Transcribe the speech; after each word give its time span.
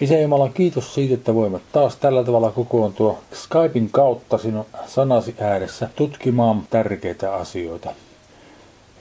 Isä 0.00 0.18
Jumala, 0.18 0.48
kiitos 0.48 0.94
siitä, 0.94 1.14
että 1.14 1.34
voimme 1.34 1.60
taas 1.72 1.96
tällä 1.96 2.24
tavalla 2.24 2.50
kokoontua 2.50 3.18
Skypein 3.34 3.90
kautta 3.90 4.38
sinun 4.38 4.66
sanasi 4.86 5.34
ääressä 5.40 5.88
tutkimaan 5.96 6.62
tärkeitä 6.70 7.34
asioita. 7.34 7.90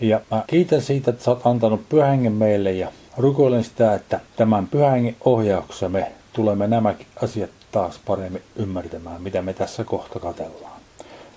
Ja 0.02 0.22
mä 0.32 0.44
kiitän 0.48 0.82
siitä, 0.82 1.12
että 1.12 1.24
sä 1.24 1.32
oot 1.32 1.48
antanut 1.48 1.90
pyhängen 1.90 2.32
meille 2.32 2.72
ja 2.72 2.92
rukoilen 3.18 3.64
sitä, 3.64 3.94
että 3.94 4.20
tämän 4.36 4.68
pyhängen 4.68 5.16
ohjauksessa 5.26 5.90
me 5.90 6.12
tulemme 6.33 6.67
nämäkin 6.67 7.08
asiat 7.24 7.50
taas 7.72 8.00
paremmin 8.06 8.42
ymmärtämään, 8.56 9.22
mitä 9.22 9.42
me 9.42 9.54
tässä 9.54 9.84
kohta 9.84 10.20
katellaan. 10.20 10.81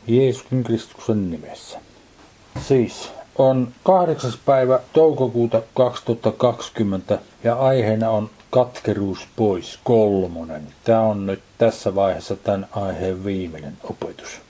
Jeesuksen 0.06 0.64
Kristuksen 0.64 1.30
nimessä. 1.30 1.78
Siis 2.60 3.10
on 3.38 3.68
kahdeksas 3.84 4.38
päivä 4.46 4.80
toukokuuta 4.92 5.62
2020 5.74 7.18
ja 7.44 7.54
aiheena 7.54 8.10
on 8.10 8.30
katkeruus 8.52 9.26
pois 9.36 9.78
kolmonen. 9.84 10.62
Tämä 10.84 11.00
on 11.00 11.26
nyt 11.26 11.40
tässä 11.58 11.94
vaiheessa 11.94 12.36
tämän 12.36 12.68
aiheen 12.72 13.24
viimeinen 13.24 13.76
opetus. 13.84 14.40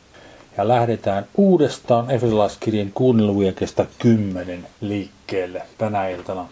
Ja 0.57 0.69
lähdetään 0.69 1.27
uudestaan 1.37 2.11
Efesolaiskirjan 2.11 2.91
kuunnelujen 2.95 3.55
kestä 3.55 3.87
10 3.99 4.67
liikkeelle 4.81 5.63
tänä 5.79 6.09
iltana. 6.09 6.49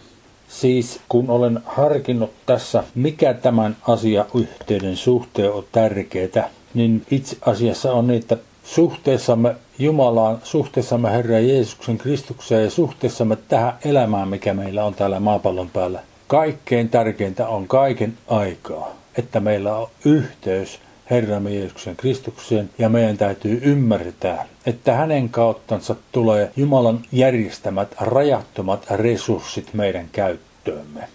Siis 0.47 0.99
kun 1.09 1.29
olen 1.29 1.59
harkinnut 1.65 2.31
tässä, 2.45 2.83
mikä 2.95 3.33
tämän 3.33 3.77
asiayhteyden 3.87 4.97
suhteen 4.97 5.51
on 5.51 5.65
tärkeää, 5.71 6.49
niin 6.73 7.05
itse 7.11 7.37
asiassa 7.41 7.91
on 7.93 8.07
niin, 8.07 8.19
että 8.19 8.37
suhteessamme 8.63 9.55
Jumalaan, 9.79 10.39
suhteessamme 10.43 11.11
Herra 11.11 11.39
Jeesuksen 11.39 11.97
Kristukseen 11.97 12.63
ja 12.63 12.69
suhteessamme 12.69 13.37
tähän 13.47 13.73
elämään, 13.85 14.27
mikä 14.27 14.53
meillä 14.53 14.85
on 14.85 14.93
täällä 14.93 15.19
maapallon 15.19 15.69
päällä. 15.69 15.99
Kaikkein 16.31 16.89
tärkeintä 16.89 17.47
on 17.47 17.67
kaiken 17.67 18.17
aikaa, 18.27 18.91
että 19.17 19.39
meillä 19.39 19.77
on 19.77 19.87
yhteys 20.05 20.79
Herramme 21.09 21.55
Jeesuksen 21.55 21.95
Kristukseen 21.95 22.69
ja 22.77 22.89
meidän 22.89 23.17
täytyy 23.17 23.61
ymmärtää, 23.63 24.47
että 24.65 24.93
hänen 24.93 25.29
kauttansa 25.29 25.95
tulee 26.11 26.51
Jumalan 26.55 26.99
järjestämät 27.11 27.95
rajattomat 27.99 28.85
resurssit 28.89 29.73
meidän 29.73 30.05
käyttöömme. 30.11 31.07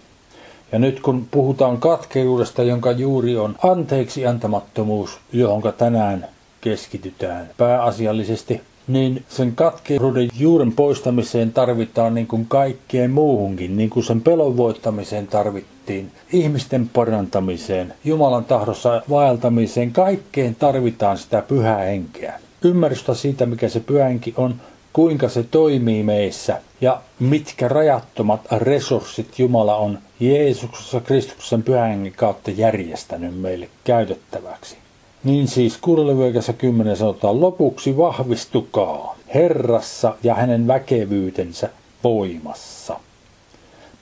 Ja 0.71 0.79
nyt 0.79 0.99
kun 0.99 1.27
puhutaan 1.31 1.77
katkeruudesta, 1.77 2.63
jonka 2.63 2.91
juuri 2.91 3.37
on 3.37 3.55
anteeksi 3.63 4.27
antamattomuus, 4.27 5.19
johonka 5.33 5.71
tänään 5.71 6.27
keskitytään 6.61 7.49
pääasiallisesti, 7.57 8.61
niin 8.87 9.23
sen 9.29 9.55
katkeruuden 9.55 10.29
juuren 10.39 10.71
poistamiseen 10.71 11.53
tarvitaan 11.53 12.13
niin 12.13 12.27
kuin 12.27 12.45
kaikkeen 12.45 13.11
muuhunkin, 13.11 13.77
niin 13.77 13.89
kuin 13.89 14.03
sen 14.03 14.21
pelon 14.21 14.57
voittamiseen 14.57 15.27
tarvittiin, 15.27 16.11
ihmisten 16.33 16.89
parantamiseen, 16.89 17.93
Jumalan 18.03 18.45
tahdossa 18.45 19.01
vaeltamiseen, 19.09 19.91
kaikkeen 19.91 20.55
tarvitaan 20.55 21.17
sitä 21.17 21.41
pyhää 21.41 21.77
henkeä. 21.77 22.39
Ymmärrystä 22.63 23.13
siitä, 23.13 23.45
mikä 23.45 23.69
se 23.69 23.79
pyhä 23.79 24.05
henki 24.05 24.33
on, 24.37 24.55
kuinka 24.93 25.29
se 25.29 25.43
toimii 25.43 26.03
meissä 26.03 26.61
ja 26.81 27.01
mitkä 27.19 27.67
rajattomat 27.67 28.41
resurssit 28.51 29.39
Jumala 29.39 29.75
on 29.75 29.99
Jeesuksessa 30.19 31.01
Kristuksen 31.01 31.63
pyhän 31.63 32.11
kautta 32.15 32.51
järjestänyt 32.51 33.41
meille 33.41 33.69
käytettäväksi. 33.83 34.77
Niin 35.23 35.47
siis 35.47 35.77
kuudelle 35.77 36.17
10 36.53 36.97
sanotaan 36.97 37.41
lopuksi 37.41 37.97
vahvistukaa 37.97 39.17
Herrassa 39.33 40.15
ja 40.23 40.35
hänen 40.35 40.67
väkevyytensä 40.67 41.69
voimassa. 42.03 42.99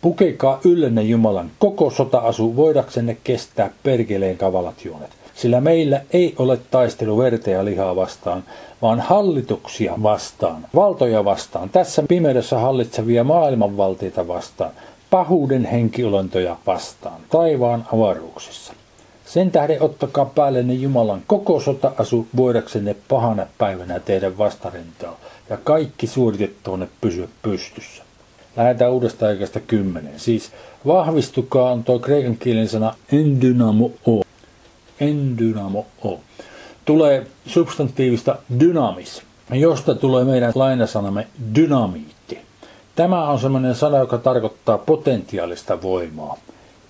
Pukekaa 0.02 0.60
yllenne 0.66 1.02
Jumalan 1.02 1.52
koko 1.60 1.90
sota-asu 1.90 2.56
voidaksenne 2.56 3.18
kestää 3.24 3.70
perkeleen 3.84 4.38
kavalat 4.38 4.86
juonet. 4.86 5.10
Sillä 5.36 5.62
meillä 5.62 6.02
ei 6.12 6.36
ole 6.40 6.60
taistelu 6.72 7.18
verta 7.18 7.50
ja 7.50 7.66
lihaa 7.66 7.96
vastaan, 7.96 8.44
vaan 8.82 9.00
hallituksia 9.00 9.94
vastaan, 10.04 10.68
valtoja 10.76 11.26
vastaan, 11.26 11.70
tässä 11.70 12.04
pimeydessä 12.08 12.60
hallitsevia 12.60 13.24
maailmanvaltioita 13.24 14.28
vastaan, 14.28 14.72
pahuuden 15.10 15.66
henkiolentoja 15.66 16.58
vastaan, 16.68 17.22
taivaan 17.30 17.88
avaruuksissa. 17.94 18.74
Sen 19.26 19.52
tähden 19.52 19.82
ottakaa 19.82 20.26
päällenne 20.26 20.74
Jumalan 20.74 21.24
koko 21.28 21.60
sota-asu 21.60 22.28
voidaksenne 22.36 22.96
pahana 23.08 23.48
päivänä 23.58 24.00
tehdä 24.00 24.38
vastarintaa 24.38 25.20
ja 25.50 25.58
kaikki 25.58 26.08
suoritettuunne 26.08 26.88
pysyä 27.02 27.28
pystyssä. 27.42 28.04
Lähdetään 28.58 28.92
uudesta 28.92 29.28
aikaista 29.28 29.60
kymmenen. 29.60 30.20
Siis 30.20 30.52
vahvistukaa 30.88 31.72
on 31.72 31.84
tuo 31.84 32.00
kreikan 32.00 32.38
kielen 32.38 32.68
sana 32.68 32.94
endynamo 33.12 33.92
o. 34.08 34.22
Endynamo 35.00 35.86
o. 36.06 36.20
Tulee 36.86 37.28
substantiivista 37.46 38.38
dynamis, 38.60 39.22
josta 39.52 39.96
tulee 39.96 40.24
meidän 40.24 40.52
lainasanamme 40.56 41.28
dynamiitti. 41.56 42.40
Tämä 42.96 43.30
on 43.30 43.40
sellainen 43.40 43.76
sana, 43.76 43.98
joka 43.98 44.18
tarkoittaa 44.18 44.78
potentiaalista 44.78 45.82
voimaa 45.82 46.38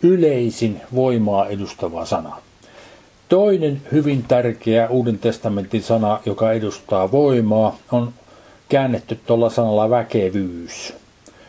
yleisin 0.02 0.82
voimaa 0.96 1.48
edustava 1.48 2.06
sana. 2.06 2.38
Toinen 3.30 3.82
hyvin 3.92 4.24
tärkeä 4.24 4.90
Uuden 4.90 5.20
testamentin 5.20 5.84
sana, 5.84 6.20
joka 6.26 6.52
edustaa 6.52 7.12
voimaa, 7.12 7.78
on 7.92 8.14
käännetty 8.70 9.20
tuolla 9.26 9.50
sanalla 9.50 9.90
väkevyys. 9.90 10.94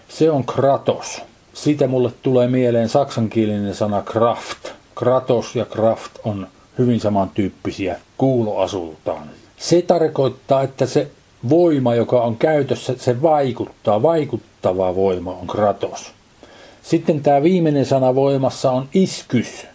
Se 0.08 0.30
on 0.30 0.44
kratos. 0.44 1.22
Siitä 1.54 1.86
mulle 1.86 2.12
tulee 2.22 2.48
mieleen 2.48 2.88
saksankielinen 2.88 3.74
sana 3.74 4.02
kraft. 4.02 4.68
Kratos 4.94 5.56
ja 5.56 5.64
kraft 5.64 6.12
on 6.24 6.46
hyvin 6.78 7.00
samantyyppisiä 7.00 7.96
kuuloasultaan. 8.18 9.30
Se 9.56 9.82
tarkoittaa, 9.82 10.62
että 10.62 10.86
se 10.86 11.10
voima, 11.48 11.94
joka 11.94 12.22
on 12.22 12.36
käytössä, 12.36 12.94
se 12.98 13.22
vaikuttaa. 13.22 14.02
Vaikuttava 14.02 14.94
voima 14.94 15.32
on 15.32 15.46
kratos. 15.46 16.15
Sitten 16.86 17.20
tämä 17.20 17.42
viimeinen 17.42 17.86
sana 17.86 18.14
voimassa 18.14 18.70
on 18.70 18.88
iskys. 18.94 19.66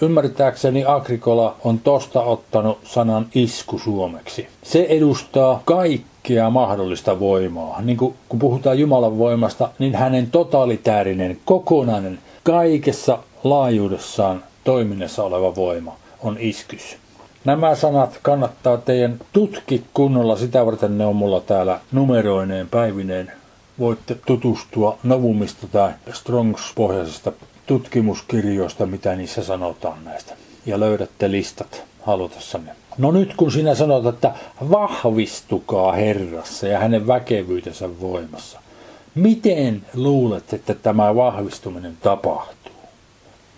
Ymmärtääkseni 0.00 0.84
Agrikola 0.84 1.56
on 1.64 1.78
tosta 1.78 2.22
ottanut 2.22 2.78
sanan 2.84 3.26
isku 3.34 3.78
suomeksi. 3.78 4.48
Se 4.62 4.86
edustaa 4.88 5.62
kaikkea 5.64 6.50
mahdollista 6.50 7.20
voimaa. 7.20 7.82
Niin 7.82 7.96
kuin, 7.96 8.14
kun 8.28 8.38
puhutaan 8.38 8.78
Jumalan 8.78 9.18
voimasta, 9.18 9.70
niin 9.78 9.94
hänen 9.94 10.30
totaalitäärinen, 10.30 11.38
kokonainen, 11.44 12.18
kaikessa 12.42 13.18
laajuudessaan 13.44 14.44
toiminnassa 14.64 15.22
oleva 15.22 15.56
voima 15.56 15.96
on 16.22 16.36
iskys. 16.40 16.96
Nämä 17.44 17.74
sanat 17.74 18.18
kannattaa 18.22 18.76
teidän 18.76 19.18
tutki 19.32 19.84
kunnolla, 19.94 20.36
sitä 20.36 20.66
varten 20.66 20.98
ne 20.98 21.06
on 21.06 21.16
mulla 21.16 21.40
täällä 21.40 21.80
numeroineen 21.92 22.68
päivineen 22.68 23.32
voitte 23.78 24.16
tutustua 24.26 24.98
Novumista 25.02 25.66
tai 25.66 25.92
Strongs-pohjaisista 26.12 27.32
tutkimuskirjoista, 27.66 28.86
mitä 28.86 29.16
niissä 29.16 29.44
sanotaan 29.44 30.04
näistä. 30.04 30.34
Ja 30.66 30.80
löydätte 30.80 31.30
listat 31.30 31.84
halutessanne. 32.02 32.72
No 32.98 33.12
nyt 33.12 33.34
kun 33.36 33.52
sinä 33.52 33.74
sanot, 33.74 34.06
että 34.06 34.34
vahvistukaa 34.70 35.92
Herrassa 35.92 36.66
ja 36.66 36.78
hänen 36.78 37.06
väkevyytensä 37.06 38.00
voimassa. 38.00 38.60
Miten 39.14 39.82
luulet, 39.94 40.52
että 40.52 40.74
tämä 40.74 41.14
vahvistuminen 41.14 41.96
tapahtuu? 42.02 42.72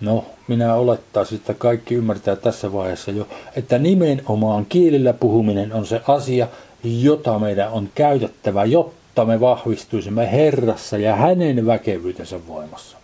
No, 0.00 0.24
minä 0.48 0.74
olettaisin, 0.74 1.36
että 1.36 1.54
kaikki 1.54 1.94
ymmärtää 1.94 2.36
tässä 2.36 2.72
vaiheessa 2.72 3.10
jo, 3.10 3.28
että 3.56 3.78
nimenomaan 3.78 4.66
kielillä 4.68 5.12
puhuminen 5.12 5.72
on 5.72 5.86
se 5.86 6.00
asia, 6.08 6.48
jota 6.84 7.38
meidän 7.38 7.72
on 7.72 7.88
käytettävä, 7.94 8.64
jotta 8.64 9.05
jotta 9.16 9.32
me 9.32 9.40
vahvistuisimme 9.40 10.32
Herrassa 10.32 10.98
ja 10.98 11.16
hänen 11.16 11.66
väkevyytensä 11.66 12.46
voimassa. 12.48 12.96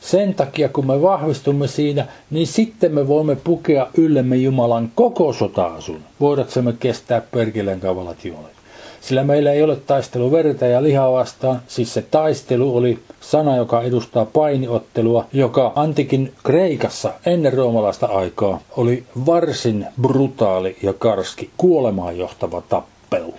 Sen 0.00 0.34
takia, 0.34 0.68
kun 0.68 0.86
me 0.86 1.02
vahvistumme 1.02 1.66
siinä, 1.66 2.06
niin 2.30 2.46
sitten 2.46 2.94
me 2.94 3.08
voimme 3.08 3.36
pukea 3.36 3.86
yllemme 3.96 4.36
Jumalan 4.36 4.90
koko 4.94 5.32
sota-asun, 5.32 6.00
voidaksemme 6.20 6.72
kestää 6.80 7.20
perkeleen 7.20 7.80
kavalat 7.80 8.24
juonet. 8.24 8.52
Sillä 9.00 9.24
meillä 9.24 9.52
ei 9.52 9.62
ole 9.62 9.76
taistelu 9.76 10.32
verta 10.32 10.66
ja 10.66 10.82
lihaa 10.82 11.12
vastaan, 11.12 11.60
siis 11.68 11.94
se 11.94 12.02
taistelu 12.02 12.76
oli 12.76 12.98
sana, 13.20 13.56
joka 13.56 13.82
edustaa 13.82 14.24
painiottelua, 14.24 15.26
joka 15.32 15.72
antikin 15.76 16.32
Kreikassa 16.44 17.12
ennen 17.26 17.52
roomalaista 17.52 18.06
aikaa 18.06 18.60
oli 18.76 19.04
varsin 19.26 19.86
brutaali 20.00 20.76
ja 20.82 20.92
karski 20.92 21.50
kuolemaan 21.56 22.18
johtava 22.18 22.62
tappelu. 22.68 23.34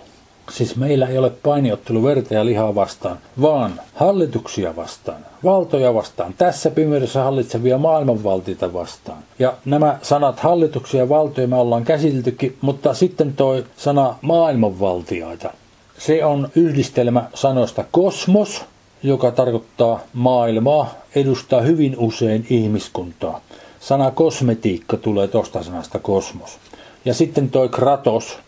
Siis 0.51 0.75
meillä 0.75 1.07
ei 1.07 1.17
ole 1.17 1.29
painiottelu 1.29 2.03
verta 2.03 2.33
ja 2.33 2.45
lihaa 2.45 2.75
vastaan, 2.75 3.17
vaan 3.41 3.81
hallituksia 3.95 4.75
vastaan, 4.75 5.25
valtoja 5.44 5.94
vastaan, 5.94 6.33
tässä 6.38 6.71
pimeydessä 6.71 7.23
hallitsevia 7.23 7.77
maailmanvaltioita 7.77 8.73
vastaan. 8.73 9.17
Ja 9.39 9.53
nämä 9.65 9.99
sanat 10.01 10.39
hallituksia 10.39 10.99
ja 10.99 11.09
valtoja 11.09 11.47
me 11.47 11.55
ollaan 11.55 11.83
käsiteltykin, 11.83 12.57
mutta 12.61 12.94
sitten 12.94 13.33
toi 13.33 13.65
sana 13.77 14.15
maailmanvaltioita. 14.21 15.53
Se 15.97 16.25
on 16.25 16.49
yhdistelmä 16.55 17.23
sanoista 17.33 17.85
kosmos, 17.91 18.65
joka 19.03 19.31
tarkoittaa 19.31 19.99
maailmaa, 20.13 20.94
edustaa 21.15 21.61
hyvin 21.61 21.95
usein 21.97 22.47
ihmiskuntaa. 22.49 23.41
Sana 23.79 24.11
kosmetiikka 24.11 24.97
tulee 24.97 25.27
tosta 25.27 25.63
sanasta 25.63 25.99
kosmos. 25.99 26.57
Ja 27.05 27.13
sitten 27.13 27.49
toi 27.49 27.69
kratos, 27.69 28.39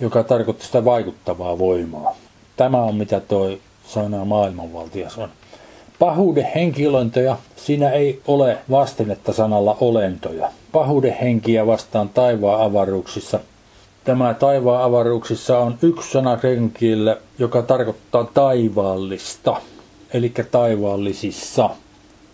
joka 0.00 0.22
tarkoittaa 0.22 0.66
sitä 0.66 0.84
vaikuttavaa 0.84 1.58
voimaa. 1.58 2.16
Tämä 2.56 2.82
on 2.82 2.94
mitä 2.96 3.20
toi 3.20 3.60
sana 3.86 4.24
maailmanvaltias 4.24 5.18
on. 5.18 5.28
Pahuuden 5.98 6.48
henkilöntöjä, 6.54 7.36
siinä 7.56 7.90
ei 7.90 8.20
ole 8.26 8.58
vastinetta 8.70 9.32
sanalla 9.32 9.76
olentoja. 9.80 10.48
Pahuuden 10.72 11.16
henkiä 11.22 11.66
vastaan 11.66 12.08
taivaan 12.08 12.60
avaruuksissa. 12.60 13.40
Tämä 14.04 14.34
taivaan 14.34 14.82
avaruuksissa 14.82 15.58
on 15.58 15.78
yksi 15.82 16.10
sana 16.12 16.36
kreikan 16.36 16.72
joka 17.38 17.62
tarkoittaa 17.62 18.24
taivaallista, 18.24 19.56
eli 20.12 20.32
taivaallisissa. 20.50 21.70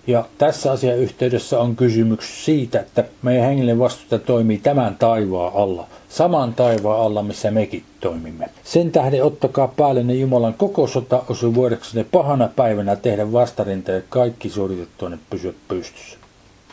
Ja 0.07 0.25
tässä 0.39 0.73
asiayhteydessä 0.73 1.61
on 1.61 1.77
kysymys 1.77 2.45
siitä, 2.45 2.81
että 2.81 3.05
meidän 3.23 3.47
hengellinen 3.47 3.79
vastuuta 3.79 4.19
toimii 4.19 4.59
tämän 4.59 4.97
taivaan 4.99 5.53
alla, 5.55 5.87
saman 6.13 6.55
taivaan 6.55 7.01
alla, 7.01 7.23
missä 7.23 7.51
mekin 7.51 7.85
toimimme. 8.01 8.49
Sen 8.65 8.93
tähden 8.93 9.25
ottakaa 9.25 9.69
päälle 9.69 10.03
ne 10.03 10.15
Jumalan 10.15 10.55
koko 10.55 10.87
sota 10.87 11.23
osu 11.29 11.55
ne 11.95 12.05
pahana 12.05 12.49
päivänä 12.57 12.97
tehdä 12.97 13.33
vastarinta 13.33 13.93
ja 13.93 14.01
kaikki 14.09 14.51
suoritettua 14.51 15.11
pysyä 15.31 15.53
pystyssä. 15.69 16.19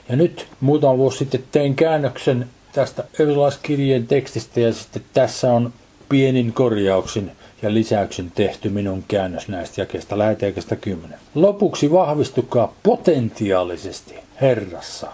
Ja 0.10 0.16
nyt 0.16 0.48
muutama 0.62 0.98
vuosi 0.98 1.18
sitten 1.18 1.44
tein 1.52 1.76
käännöksen 1.76 2.50
tästä 2.72 3.04
erilaiskirjeen 3.20 4.08
tekstistä 4.08 4.60
ja 4.60 4.74
sitten 4.74 5.02
tässä 5.14 5.54
on 5.54 5.74
pienin 6.10 6.54
korjauksin 6.54 7.32
ja 7.62 7.74
lisäyksen 7.74 8.32
tehty 8.36 8.70
minun 8.70 9.04
käännös 9.08 9.48
näistä 9.48 9.82
jakeista 9.82 10.18
läheteekästä 10.18 10.76
10. 10.76 11.20
Lopuksi 11.36 11.92
vahvistukaa 11.92 12.74
potentiaalisesti 12.84 14.16
Herrassa. 14.42 15.08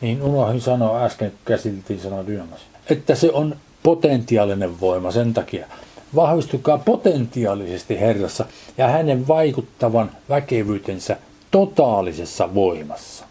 Niin 0.00 0.22
unohdin 0.22 0.60
sanoa 0.60 1.04
äsken, 1.04 1.32
käsiteltiin 1.44 2.00
sanaa 2.00 2.26
dynamas. 2.26 2.69
Että 2.90 3.14
se 3.14 3.30
on 3.32 3.56
potentiaalinen 3.82 4.80
voima 4.80 5.10
sen 5.10 5.34
takia. 5.34 5.66
Vahvistukaa 6.14 6.78
potentiaalisesti 6.78 8.00
Herrassa 8.00 8.44
ja 8.78 8.88
hänen 8.88 9.28
vaikuttavan 9.28 10.10
väkevyytensä 10.28 11.16
totaalisessa 11.50 12.54
voimassa. 12.54 13.24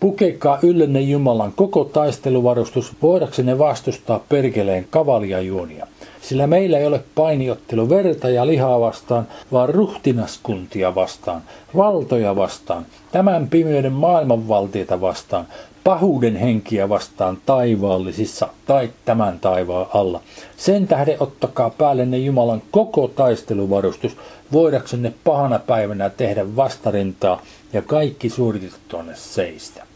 Pukekaa 0.00 0.58
yllenne 0.62 1.00
Jumalan 1.00 1.52
koko 1.52 1.84
taisteluvarustus 1.84 2.92
voidaksenne 3.02 3.58
vastustaa 3.58 4.24
perkeleen 4.28 4.86
kavaliajuonia 4.90 5.86
sillä 6.28 6.46
meillä 6.46 6.78
ei 6.78 6.86
ole 6.86 7.04
painiottelu 7.14 7.88
verta 7.88 8.28
ja 8.28 8.46
lihaa 8.46 8.80
vastaan, 8.80 9.28
vaan 9.52 9.68
ruhtinaskuntia 9.68 10.94
vastaan, 10.94 11.42
valtoja 11.76 12.36
vastaan, 12.36 12.86
tämän 13.12 13.48
pimeyden 13.48 13.92
maailmanvaltiota 13.92 15.00
vastaan, 15.00 15.46
pahuuden 15.84 16.36
henkiä 16.36 16.88
vastaan 16.88 17.38
taivaallisissa 17.46 18.48
tai 18.66 18.90
tämän 19.04 19.40
taivaan 19.40 19.86
alla. 19.94 20.20
Sen 20.56 20.88
tähden 20.88 21.16
ottakaa 21.20 21.70
päällenne 21.70 22.18
Jumalan 22.18 22.62
koko 22.70 23.08
taisteluvarustus, 23.08 24.16
voidaksenne 24.52 25.12
pahana 25.24 25.58
päivänä 25.58 26.10
tehdä 26.10 26.56
vastarintaa 26.56 27.42
ja 27.72 27.82
kaikki 27.82 28.30
suoritettuanne 28.30 29.12
seistä. 29.16 29.86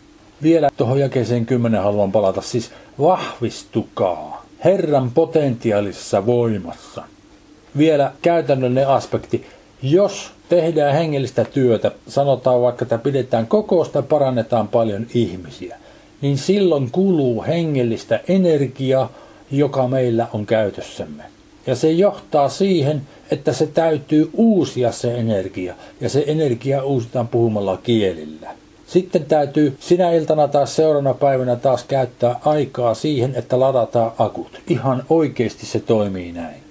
Vielä 0.43 0.71
tuohon 0.77 1.01
jakeeseen 1.01 1.47
kymmenen 1.47 1.83
haluan 1.83 2.13
palata, 2.13 2.41
siis 2.41 2.71
vahvistukaa. 2.99 4.38
Herran 4.65 5.11
potentiaalisessa 5.11 6.27
voimassa. 6.27 7.03
Vielä 7.79 8.13
käytännöllinen 8.23 8.89
aspekti. 8.89 9.47
Jos 9.83 10.31
tehdään 10.49 10.95
hengellistä 10.95 11.45
työtä, 11.45 11.93
sanotaan 12.09 12.63
vaikka, 12.63 12.85
että 12.85 12.99
pidetään 12.99 13.47
kokousta 13.47 14.03
parannetaan 14.03 14.69
paljon 14.69 15.07
ihmisiä, 15.15 15.77
niin 16.21 16.39
silloin 16.39 16.91
kuluu 16.91 17.45
hengellistä 17.47 18.21
energiaa, 18.29 19.13
joka 19.51 19.89
meillä 19.89 20.27
on 20.33 20.47
käytössämme. 20.47 21.23
Ja 21.67 21.77
se 21.77 21.91
johtaa 21.91 22.49
siihen, 22.49 23.03
että 23.31 23.53
se 23.53 23.67
täytyy 23.67 24.31
uusia 24.33 24.93
se 24.93 25.19
energia, 25.19 25.75
ja 26.01 26.09
se 26.09 26.25
energia 26.27 26.85
uusitaan 26.85 27.29
puhumalla 27.29 27.77
kielillä. 27.77 28.51
Sitten 28.89 29.25
täytyy 29.25 29.77
sinä 29.81 30.11
iltana 30.11 30.49
taas 30.49 30.77
seuraavana 30.77 31.15
päivänä 31.15 31.57
taas 31.57 31.85
käyttää 31.85 32.41
aikaa 32.45 32.95
siihen, 32.95 33.35
että 33.35 33.61
ladataan 33.61 34.13
akut. 34.19 34.61
Ihan 34.69 35.03
oikeasti 35.09 35.67
se 35.67 35.81
toimii 35.81 36.33
näin. 36.33 36.63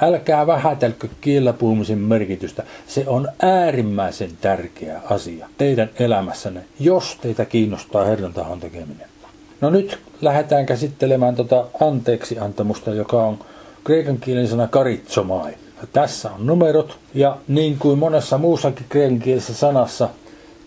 Älkää 0.00 0.46
vähätelkö 0.46 1.08
kielellä 1.20 1.52
puhumisen 1.52 1.98
merkitystä. 1.98 2.62
Se 2.86 3.04
on 3.06 3.28
äärimmäisen 3.42 4.30
tärkeä 4.40 5.00
asia 5.10 5.48
teidän 5.58 5.90
elämässänne, 5.98 6.64
jos 6.80 7.18
teitä 7.22 7.44
kiinnostaa 7.44 8.04
Herran 8.04 8.32
tahon 8.32 8.60
tekeminen. 8.60 9.08
No 9.60 9.70
nyt 9.70 9.98
lähdetään 10.20 10.66
käsittelemään 10.66 11.36
tuota 11.36 11.64
anteeksi 11.80 12.38
antamusta, 12.38 12.94
joka 12.94 13.24
on 13.26 13.38
kreikan 13.84 14.18
kielen 14.18 14.48
sana 14.48 14.68
karitsomai. 14.68 15.52
Tässä 15.92 16.30
on 16.30 16.46
numerot 16.46 16.98
ja 17.14 17.36
niin 17.48 17.78
kuin 17.78 17.98
monessa 17.98 18.38
muussakin 18.38 18.86
kreikan 18.88 19.40
sanassa– 19.40 20.08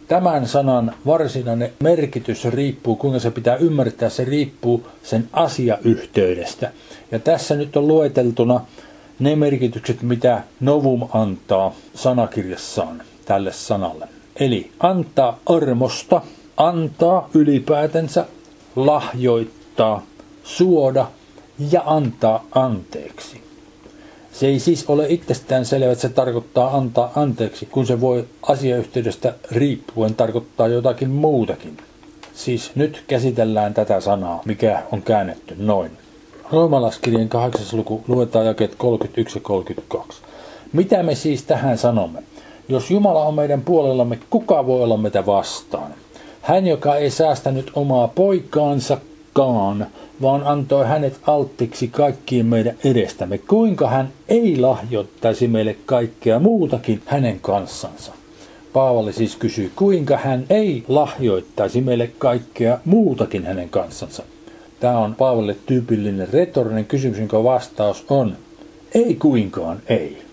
Tämän 0.08 0.48
sanan 0.48 0.94
varsinainen 1.06 1.74
merkitys 1.80 2.46
riippuu, 2.46 2.96
kuinka 2.96 3.20
se 3.20 3.32
pitää 3.32 3.56
ymmärtää, 3.56 4.10
se 4.10 4.26
riippuu 4.26 4.88
sen 5.04 5.30
asiayhteydestä. 5.34 6.72
Ja 7.12 7.20
tässä 7.20 7.56
nyt 7.56 7.78
on 7.78 7.88
lueteltuna 7.88 8.66
ne 9.20 9.36
merkitykset, 9.36 10.02
mitä 10.02 10.44
Novum 10.60 11.08
antaa 11.14 11.74
sanakirjassaan 11.96 13.02
tälle 13.26 13.54
sanalle. 13.54 14.08
Eli 14.36 14.72
antaa 14.80 15.40
armosta, 15.46 16.22
antaa 16.58 17.30
ylipäätänsä, 17.34 18.26
lahjoittaa, 18.76 20.06
suoda 20.44 21.08
ja 21.72 21.84
antaa 21.86 22.46
anteeksi. 22.52 23.42
Se 24.40 24.48
ei 24.48 24.60
siis 24.60 24.86
ole 24.88 25.06
itsestään 25.10 25.66
selvä, 25.66 25.92
että 25.92 26.02
se 26.02 26.10
tarkoittaa 26.10 26.78
antaa 26.78 27.12
anteeksi, 27.16 27.66
kun 27.66 27.86
se 27.86 28.02
voi 28.02 28.26
asiayhteydestä 28.42 29.34
riippuen 29.52 30.16
tarkoittaa 30.16 30.68
jotakin 30.68 31.10
muutakin. 31.10 31.78
Siis 32.34 32.72
nyt 32.76 33.04
käsitellään 33.08 33.74
tätä 33.74 34.00
sanaa, 34.00 34.42
mikä 34.46 34.84
on 34.92 35.02
käännetty 35.02 35.56
noin. 35.58 35.92
Roomalaskirjan 36.52 37.30
8. 37.30 37.66
luku 37.74 38.04
luetaan 38.08 38.46
jakeet 38.46 38.76
31 38.76 39.38
ja 39.38 39.42
32. 39.42 40.22
Mitä 40.74 41.04
me 41.04 41.16
siis 41.16 41.44
tähän 41.44 41.78
sanomme? 41.78 42.24
Jos 42.70 42.92
Jumala 42.92 43.26
on 43.26 43.34
meidän 43.34 43.62
puolellamme, 43.62 44.20
kuka 44.30 44.66
voi 44.66 44.84
olla 44.84 44.98
meitä 44.98 45.26
vastaan? 45.26 45.94
Hän, 46.42 46.68
joka 46.68 46.96
ei 46.96 47.10
säästänyt 47.10 47.72
omaa 47.74 48.08
poikaansa, 48.08 48.98
koskaan, 49.36 49.88
vaan 50.22 50.44
antoi 50.48 50.86
hänet 50.86 51.20
alttiksi 51.28 51.88
kaikkien 51.88 52.46
meidän 52.46 52.76
edestämme. 52.84 53.38
Kuinka 53.38 53.90
hän 53.90 54.10
ei 54.28 54.58
lahjoittaisi 54.58 55.48
meille 55.48 55.76
kaikkea 55.86 56.40
muutakin 56.40 57.02
hänen 57.06 57.40
kanssansa? 57.40 58.14
Paavali 58.74 59.14
siis 59.14 59.36
kysyy, 59.36 59.72
kuinka 59.76 60.18
hän 60.18 60.46
ei 60.50 60.84
lahjoittaisi 60.88 61.82
meille 61.82 62.12
kaikkea 62.18 62.80
muutakin 62.86 63.46
hänen 63.46 63.70
kanssansa. 63.70 64.24
Tämä 64.80 65.00
on 65.00 65.16
Paavalille 65.16 65.56
tyypillinen 65.66 66.30
retorinen 66.34 66.86
kysymys, 66.86 67.20
jonka 67.20 67.44
vastaus 67.44 68.06
on, 68.10 68.38
ei 68.94 69.16
kuinkaan 69.16 69.80
ei. 69.88 70.25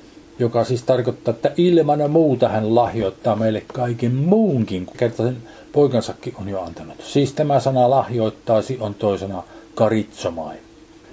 Joka 0.43 0.65
siis 0.65 0.83
tarkoittaa, 0.83 1.35
että 1.35 1.53
ilman 1.57 2.11
muuta 2.11 2.49
hän 2.49 2.75
lahjoittaa 2.75 3.37
meille 3.37 3.63
kaiken 3.73 4.15
muunkin, 4.15 4.87
kerta 4.97 5.23
sen 5.23 5.37
poikansakin 5.73 6.35
on 6.41 6.49
jo 6.49 6.63
antanut. 6.63 7.05
Siis 7.05 7.33
tämä 7.33 7.61
sana 7.61 7.91
lahjoittaisi 7.91 8.79
on 8.81 8.95
toisena 8.95 9.43
karitsomai. 9.75 10.57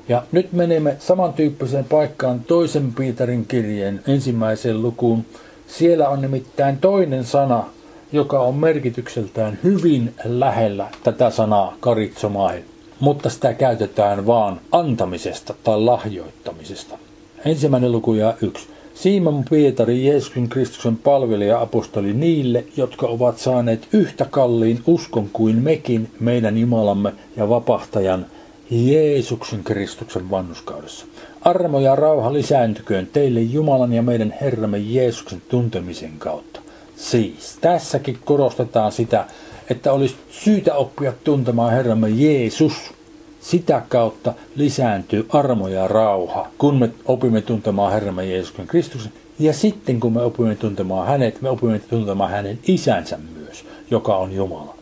Ja 0.07 0.23
nyt 0.31 0.53
menemme 0.53 0.95
samantyyppiseen 0.99 1.85
paikkaan 1.85 2.39
toisen 2.39 2.93
Pietarin 2.93 3.45
kirjeen 3.45 4.01
ensimmäiseen 4.07 4.81
lukuun. 4.81 5.25
Siellä 5.67 6.09
on 6.09 6.21
nimittäin 6.21 6.77
toinen 6.77 7.23
sana, 7.23 7.63
joka 8.11 8.39
on 8.39 8.55
merkitykseltään 8.55 9.59
hyvin 9.63 10.13
lähellä 10.23 10.87
tätä 11.03 11.29
sanaa 11.29 11.75
karitsomai, 11.79 12.63
mutta 12.99 13.29
sitä 13.29 13.53
käytetään 13.53 14.25
vaan 14.25 14.59
antamisesta 14.71 15.53
tai 15.63 15.81
lahjoittamisesta. 15.81 16.97
Ensimmäinen 17.45 17.91
luku 17.91 18.13
ja 18.13 18.33
yksi. 18.41 18.78
Simon 19.01 19.43
Pietari, 19.49 20.05
Jeesuksen 20.05 20.49
Kristuksen 20.49 20.97
palvelija 20.97 21.61
apostoli 21.61 22.13
niille, 22.13 22.65
jotka 22.77 23.07
ovat 23.07 23.37
saaneet 23.37 23.87
yhtä 23.93 24.25
kalliin 24.25 24.79
uskon 24.87 25.29
kuin 25.33 25.55
mekin 25.55 26.11
meidän 26.19 26.57
Jumalamme 26.57 27.13
ja 27.37 27.49
vapahtajan 27.49 28.25
Jeesuksen 28.69 29.63
Kristuksen 29.63 30.29
vannuskaudessa. 30.29 31.05
Armo 31.41 31.79
ja 31.79 31.95
rauha 31.95 32.33
lisääntyköön 32.33 33.07
teille 33.07 33.41
Jumalan 33.41 33.93
ja 33.93 34.01
meidän 34.01 34.35
Herramme 34.41 34.77
Jeesuksen 34.77 35.41
tuntemisen 35.49 36.13
kautta. 36.17 36.59
Siis 36.95 37.57
tässäkin 37.61 38.17
korostetaan 38.25 38.91
sitä, 38.91 39.25
että 39.69 39.91
olisi 39.93 40.15
syytä 40.29 40.73
oppia 40.75 41.13
tuntemaan 41.23 41.73
Herramme 41.73 42.09
Jeesus– 42.09 42.73
sitä 43.41 43.81
kautta 43.89 44.33
lisääntyy 44.55 45.25
armo 45.29 45.67
ja 45.67 45.87
rauha, 45.87 46.47
kun 46.57 46.77
me 46.77 46.89
opimme 47.05 47.41
tuntemaan 47.41 47.93
Herramme 47.93 48.25
Jeesuksen 48.25 48.67
Kristuksen. 48.67 49.11
Ja 49.39 49.53
sitten 49.53 49.99
kun 49.99 50.13
me 50.13 50.21
opimme 50.21 50.55
tuntemaan 50.55 51.07
hänet, 51.07 51.41
me 51.41 51.49
opimme 51.49 51.79
tuntemaan 51.79 52.31
hänen 52.31 52.59
isänsä 52.67 53.17
myös, 53.17 53.65
joka 53.91 54.17
on 54.17 54.31
Jumala. 54.33 54.75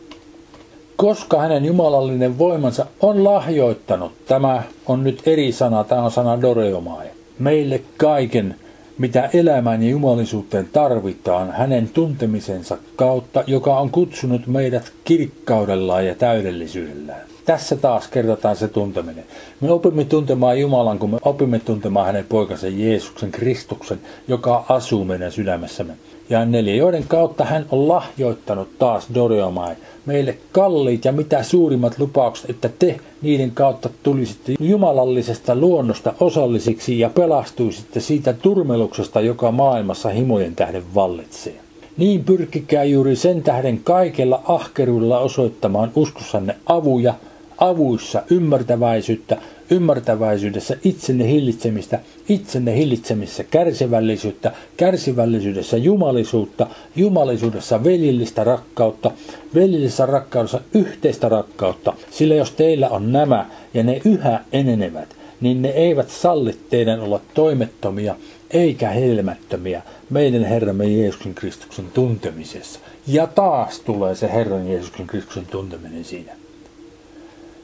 koska 0.96 1.40
hänen 1.40 1.64
jumalallinen 1.64 2.38
voimansa 2.38 2.86
on 3.00 3.24
lahjoittanut. 3.24 4.12
Tämä 4.26 4.62
on 4.86 5.04
nyt 5.04 5.22
eri 5.26 5.52
sana, 5.52 5.84
tämä 5.84 6.02
on 6.02 6.10
sana 6.10 6.40
doreomai. 6.40 7.06
Meille 7.38 7.82
kaiken, 7.96 8.54
mitä 8.98 9.30
elämään 9.32 9.82
ja 9.82 9.90
jumalisuuteen 9.90 10.68
tarvitaan 10.72 11.52
hänen 11.52 11.88
tuntemisensa 11.88 12.78
kautta, 12.96 13.44
joka 13.46 13.78
on 13.78 13.90
kutsunut 13.90 14.46
meidät 14.46 14.92
kirkkaudellaan 15.04 16.06
ja 16.06 16.14
täydellisyydellään. 16.14 17.20
Tässä 17.48 17.76
taas 17.76 18.08
kerrotaan 18.08 18.56
se 18.56 18.68
tunteminen. 18.68 19.24
Me 19.60 19.70
opimme 19.70 20.04
tuntemaan 20.04 20.60
Jumalan, 20.60 20.98
kun 20.98 21.10
me 21.10 21.18
opimme 21.22 21.58
tuntemaan 21.58 22.06
hänen 22.06 22.24
poikansa 22.28 22.68
Jeesuksen 22.68 23.32
Kristuksen, 23.32 24.00
joka 24.28 24.64
asuu 24.68 25.04
meidän 25.04 25.32
sydämessämme. 25.32 25.92
Ja 26.30 26.44
neljä, 26.44 26.74
joiden 26.74 27.04
kautta 27.08 27.44
hän 27.44 27.66
on 27.70 27.88
lahjoittanut 27.88 28.78
taas 28.78 29.06
Doriomai 29.14 29.74
meille 30.06 30.38
kalliit 30.52 31.04
ja 31.04 31.12
mitä 31.12 31.42
suurimmat 31.42 31.98
lupaukset, 31.98 32.50
että 32.50 32.70
te 32.78 33.00
niiden 33.22 33.50
kautta 33.50 33.88
tulisitte 34.02 34.54
jumalallisesta 34.60 35.56
luonnosta 35.56 36.14
osallisiksi 36.20 36.98
ja 36.98 37.10
pelastuisitte 37.10 38.00
siitä 38.00 38.32
turmeluksesta, 38.32 39.20
joka 39.20 39.52
maailmassa 39.52 40.08
himojen 40.08 40.54
tähden 40.54 40.94
vallitsee. 40.94 41.54
Niin 41.96 42.24
pyrkikää 42.24 42.84
juuri 42.84 43.16
sen 43.16 43.42
tähden 43.42 43.80
kaikella 43.84 44.42
ahkeruudella 44.44 45.18
osoittamaan 45.18 45.92
uskossanne 45.94 46.56
avuja, 46.66 47.14
avuissa 47.58 48.22
ymmärtäväisyyttä, 48.30 49.36
ymmärtäväisyydessä 49.70 50.76
itsenne 50.84 51.28
hillitsemistä, 51.28 52.00
itsenne 52.28 52.76
hillitsemisessä 52.76 53.44
kärsivällisyyttä, 53.44 54.52
kärsivällisyydessä 54.76 55.76
jumalisuutta, 55.76 56.66
jumalisuudessa 56.96 57.84
velillistä 57.84 58.44
rakkautta, 58.44 59.10
velillisessä 59.54 60.06
rakkaudessa 60.06 60.60
yhteistä 60.74 61.28
rakkautta, 61.28 61.92
sillä 62.10 62.34
jos 62.34 62.50
teillä 62.50 62.88
on 62.88 63.12
nämä 63.12 63.46
ja 63.74 63.82
ne 63.82 64.00
yhä 64.04 64.40
enenevät, 64.52 65.16
niin 65.40 65.62
ne 65.62 65.68
eivät 65.68 66.10
salli 66.10 66.56
teidän 66.70 67.00
olla 67.00 67.20
toimettomia 67.34 68.16
eikä 68.50 68.90
helmättömiä 68.90 69.82
meidän 70.10 70.44
Herramme 70.44 70.86
Jeesuksen 70.86 71.34
Kristuksen 71.34 71.84
tuntemisessa. 71.94 72.80
Ja 73.06 73.26
taas 73.26 73.80
tulee 73.80 74.14
se 74.14 74.32
Herran 74.32 74.68
Jeesuksen 74.68 75.06
Kristuksen 75.06 75.46
tunteminen 75.46 76.04
siinä. 76.04 76.32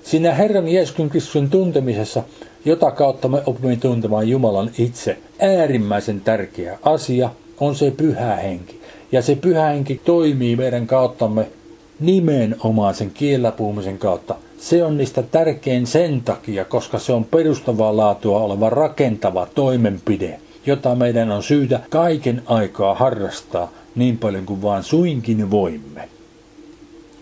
Siinä 0.04 0.34
Herran 0.34 0.68
Jeesuksen 0.68 1.10
Kristuksen 1.10 1.50
tuntemisessa, 1.50 2.22
jota 2.64 2.90
kautta 2.90 3.28
me 3.28 3.42
opimme 3.46 3.76
tuntemaan 3.76 4.28
Jumalan 4.28 4.70
itse, 4.78 5.18
äärimmäisen 5.38 6.20
tärkeä 6.20 6.78
asia 6.82 7.30
on 7.60 7.76
se 7.76 7.90
pyhä 7.90 8.36
henki. 8.36 8.80
Ja 9.12 9.22
se 9.22 9.34
pyhä 9.34 9.66
henki 9.66 10.00
toimii 10.04 10.56
meidän 10.56 10.86
kauttamme 10.86 11.46
nimenomaan 12.00 12.94
sen 12.94 13.10
kielellä 13.10 13.52
puhumisen 13.52 13.98
kautta. 13.98 14.34
Se 14.58 14.84
on 14.84 14.96
niistä 14.96 15.22
tärkein 15.22 15.86
sen 15.86 16.20
takia, 16.20 16.64
koska 16.64 16.98
se 16.98 17.12
on 17.12 17.24
perustavaa 17.24 17.96
laatua 17.96 18.40
oleva 18.40 18.70
rakentava 18.70 19.46
toimenpide, 19.54 20.40
jota 20.66 20.94
meidän 20.94 21.30
on 21.30 21.42
syytä 21.42 21.80
kaiken 21.90 22.42
aikaa 22.46 22.94
harrastaa 22.94 23.72
niin 23.94 24.18
paljon 24.18 24.46
kuin 24.46 24.62
vaan 24.62 24.82
suinkin 24.82 25.50
voimme. 25.50 26.08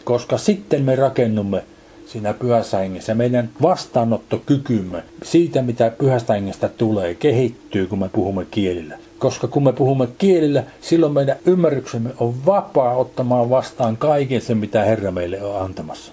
Koska 0.04 0.38
sitten 0.38 0.82
me 0.82 0.96
rakennumme 0.96 1.64
siinä 2.12 2.34
pyhässä 2.34 2.78
hengessä. 2.78 3.14
Meidän 3.14 3.50
vastaanottokykymme 3.62 5.02
siitä, 5.22 5.62
mitä 5.62 5.92
pyhästä 5.98 6.32
hengestä 6.32 6.68
tulee, 6.68 7.14
kehittyy, 7.14 7.86
kun 7.86 7.98
me 7.98 8.08
puhumme 8.08 8.46
kielillä. 8.50 8.98
Koska 9.18 9.48
kun 9.48 9.64
me 9.64 9.72
puhumme 9.72 10.08
kielillä, 10.18 10.64
silloin 10.80 11.12
meidän 11.12 11.36
ymmärryksemme 11.46 12.10
on 12.18 12.34
vapaa 12.46 12.96
ottamaan 12.96 13.50
vastaan 13.50 13.96
kaiken 13.96 14.40
sen, 14.40 14.56
mitä 14.56 14.84
Herra 14.84 15.10
meille 15.10 15.42
on 15.42 15.62
antamassa. 15.62 16.12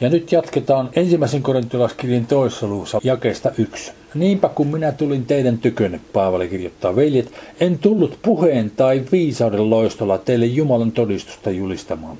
Ja 0.00 0.08
nyt 0.08 0.32
jatketaan 0.32 0.90
ensimmäisen 0.96 1.42
korintilaskirjan 1.42 2.26
toisessa 2.26 2.66
luvussa 2.66 3.00
jakeesta 3.04 3.50
yksi. 3.58 3.92
Niinpä 4.14 4.48
kun 4.48 4.66
minä 4.66 4.92
tulin 4.92 5.26
teidän 5.26 5.58
tykönne, 5.58 6.00
Paavali 6.12 6.48
kirjoittaa, 6.48 6.96
veljet, 6.96 7.32
en 7.60 7.78
tullut 7.78 8.18
puheen 8.22 8.70
tai 8.70 9.02
viisauden 9.12 9.70
loistolla 9.70 10.18
teille 10.18 10.46
Jumalan 10.46 10.92
todistusta 10.92 11.50
julistamaan 11.50 12.18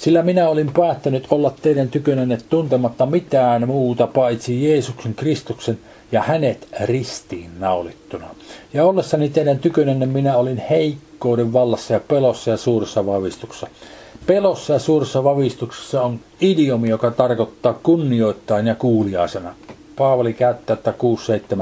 sillä 0.00 0.22
minä 0.22 0.48
olin 0.48 0.72
päättänyt 0.72 1.26
olla 1.30 1.54
teidän 1.62 1.88
tykönänne 1.88 2.38
tuntematta 2.48 3.06
mitään 3.06 3.66
muuta 3.68 4.06
paitsi 4.06 4.64
Jeesuksen 4.68 5.14
Kristuksen 5.14 5.78
ja 6.12 6.22
hänet 6.22 6.68
ristiin 6.84 7.50
naulittuna. 7.58 8.26
Ja 8.74 8.84
ollessani 8.84 9.28
teidän 9.28 9.58
tykönänne 9.58 10.06
minä 10.06 10.36
olin 10.36 10.62
heikkouden 10.70 11.52
vallassa 11.52 11.92
ja 11.92 12.00
pelossa 12.00 12.50
ja 12.50 12.56
suuressa 12.56 13.06
vavistuksessa. 13.06 13.66
Pelossa 14.26 14.72
ja 14.72 14.78
suuressa 14.78 15.24
vavistuksessa 15.24 16.02
on 16.02 16.20
idiomi, 16.40 16.88
joka 16.88 17.10
tarkoittaa 17.10 17.78
kunnioittain 17.82 18.66
ja 18.66 18.74
kuuliaisena. 18.74 19.54
Paavali 20.00 20.32
käyttää 20.32 20.76
tätä 20.76 20.94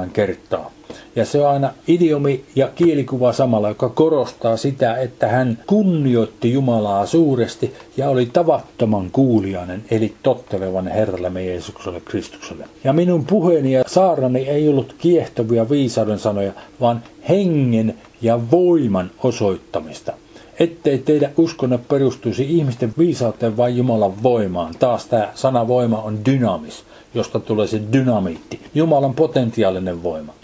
6-7 0.07 0.11
kertaa. 0.13 0.71
Ja 1.17 1.25
se 1.25 1.41
on 1.41 1.47
aina 1.47 1.73
idiomi 1.89 2.45
ja 2.57 2.69
kielikuva 2.75 3.33
samalla, 3.33 3.69
joka 3.69 3.89
korostaa 3.89 4.57
sitä, 4.57 4.97
että 4.97 5.29
hän 5.29 5.59
kunnioitti 5.67 6.53
Jumalaa 6.53 7.07
suuresti 7.07 7.75
ja 7.97 8.09
oli 8.09 8.27
tavattoman 8.27 9.11
kuuliainen, 9.11 9.85
eli 9.91 10.15
tottelevan 10.23 10.89
Herralle 10.89 11.45
Jeesukselle 11.45 12.01
Kristukselle. 12.01 12.65
Ja 12.85 12.93
minun 12.93 13.25
puheeni 13.25 13.73
ja 13.73 13.85
saarnani 13.87 14.49
ei 14.49 14.69
ollut 14.69 14.95
kiehtovia 14.99 15.71
viisauden 15.71 16.19
sanoja, 16.19 16.53
vaan 16.81 17.03
hengen 17.29 17.95
ja 18.23 18.41
voiman 18.51 19.11
osoittamista 19.23 20.13
ettei 20.61 20.99
teidän 20.99 21.31
uskonne 21.37 21.79
perustuisi 21.79 22.57
ihmisten 22.59 22.95
viisauteen 22.99 23.57
vai 23.57 23.77
Jumalan 23.77 24.23
voimaan. 24.23 24.75
Taas 24.79 25.07
tämä 25.07 25.29
sana 25.35 25.69
voima 25.69 26.03
on 26.03 26.25
dynamis, 26.25 26.85
josta 27.15 27.41
tulee 27.41 27.67
se 27.67 27.81
dynamiitti, 27.93 28.61
Jumalan 28.75 29.15
potentiaalinen 29.15 30.03
voima. 30.03 30.35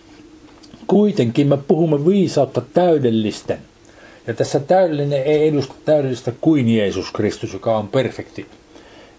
Kuitenkin 0.86 1.46
me 1.46 1.56
puhumme 1.56 2.06
viisautta 2.06 2.62
täydellisten. 2.74 3.58
Ja 4.26 4.34
tässä 4.34 4.60
täydellinen 4.60 5.22
ei 5.22 5.48
edusta 5.48 5.74
täydellistä 5.84 6.32
kuin 6.40 6.68
Jeesus 6.68 7.12
Kristus, 7.12 7.52
joka 7.52 7.76
on 7.78 7.88
perfekti, 7.88 8.46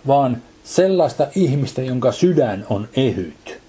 vaan 0.08 0.42
sellaista 0.64 1.28
ihmistä, 1.36 1.82
jonka 1.82 2.12
sydän 2.12 2.66
on 2.70 2.88
ehyt. 2.96 3.60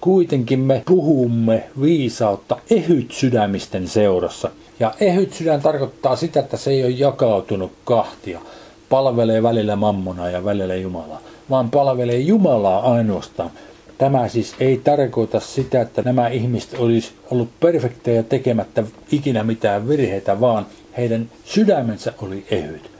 Kuitenkin 0.00 0.60
me 0.60 0.82
puhumme 0.86 1.64
viisautta 1.80 2.56
ehyt 2.70 3.12
sydämisten 3.12 3.88
seurassa. 3.88 4.50
Ja 4.80 4.94
ehyt 5.00 5.32
sydän 5.32 5.62
tarkoittaa 5.62 6.16
sitä, 6.16 6.40
että 6.40 6.56
se 6.56 6.70
ei 6.70 6.84
ole 6.84 6.90
jakautunut 6.90 7.72
kahtia. 7.84 8.40
Palvelee 8.88 9.42
välillä 9.42 9.76
mammona 9.76 10.30
ja 10.30 10.44
välillä 10.44 10.74
Jumalaa, 10.74 11.20
vaan 11.52 11.70
palvelee 11.70 12.18
Jumalaa 12.18 12.92
ainoastaan 12.92 13.50
Tämä 14.02 14.28
siis 14.28 14.54
ei 14.60 14.80
tarkoita 14.84 15.40
sitä, 15.40 15.80
että 15.80 16.02
nämä 16.02 16.28
ihmiset 16.28 16.74
olisi 16.78 17.12
ollut 17.30 17.48
perfekteja 17.60 18.22
tekemättä 18.22 18.84
ikinä 19.12 19.44
mitään 19.44 19.88
virheitä, 19.88 20.40
vaan 20.40 20.66
heidän 20.96 21.30
sydämensä 21.44 22.12
oli 22.22 22.44
ehyt. 22.50 22.90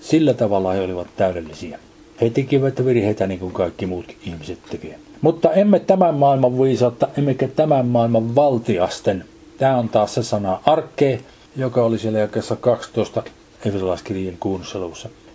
Sillä 0.00 0.34
tavalla 0.34 0.72
he 0.72 0.80
olivat 0.80 1.06
täydellisiä. 1.16 1.78
He 2.20 2.30
tekivät 2.30 2.84
virheitä 2.84 3.26
niin 3.26 3.40
kuin 3.40 3.52
kaikki 3.52 3.86
muutkin 3.86 4.16
ihmiset 4.26 4.58
tekevät. 4.70 4.96
Mutta 5.20 5.52
emme 5.52 5.80
tämän 5.80 6.14
maailman 6.14 6.58
viisautta, 6.58 7.08
emmekä 7.18 7.48
tämän 7.48 7.86
maailman 7.86 8.34
valtiasten. 8.34 9.24
Tämä 9.58 9.76
on 9.76 9.88
taas 9.88 10.14
se 10.14 10.22
sana 10.22 10.60
arkke, 10.66 11.20
joka 11.56 11.84
oli 11.84 11.98
siellä 11.98 12.18
jakessa 12.18 12.56
12 12.56 13.22
Efesolaiskirjan 13.64 14.36
kuunnussa 14.40 14.80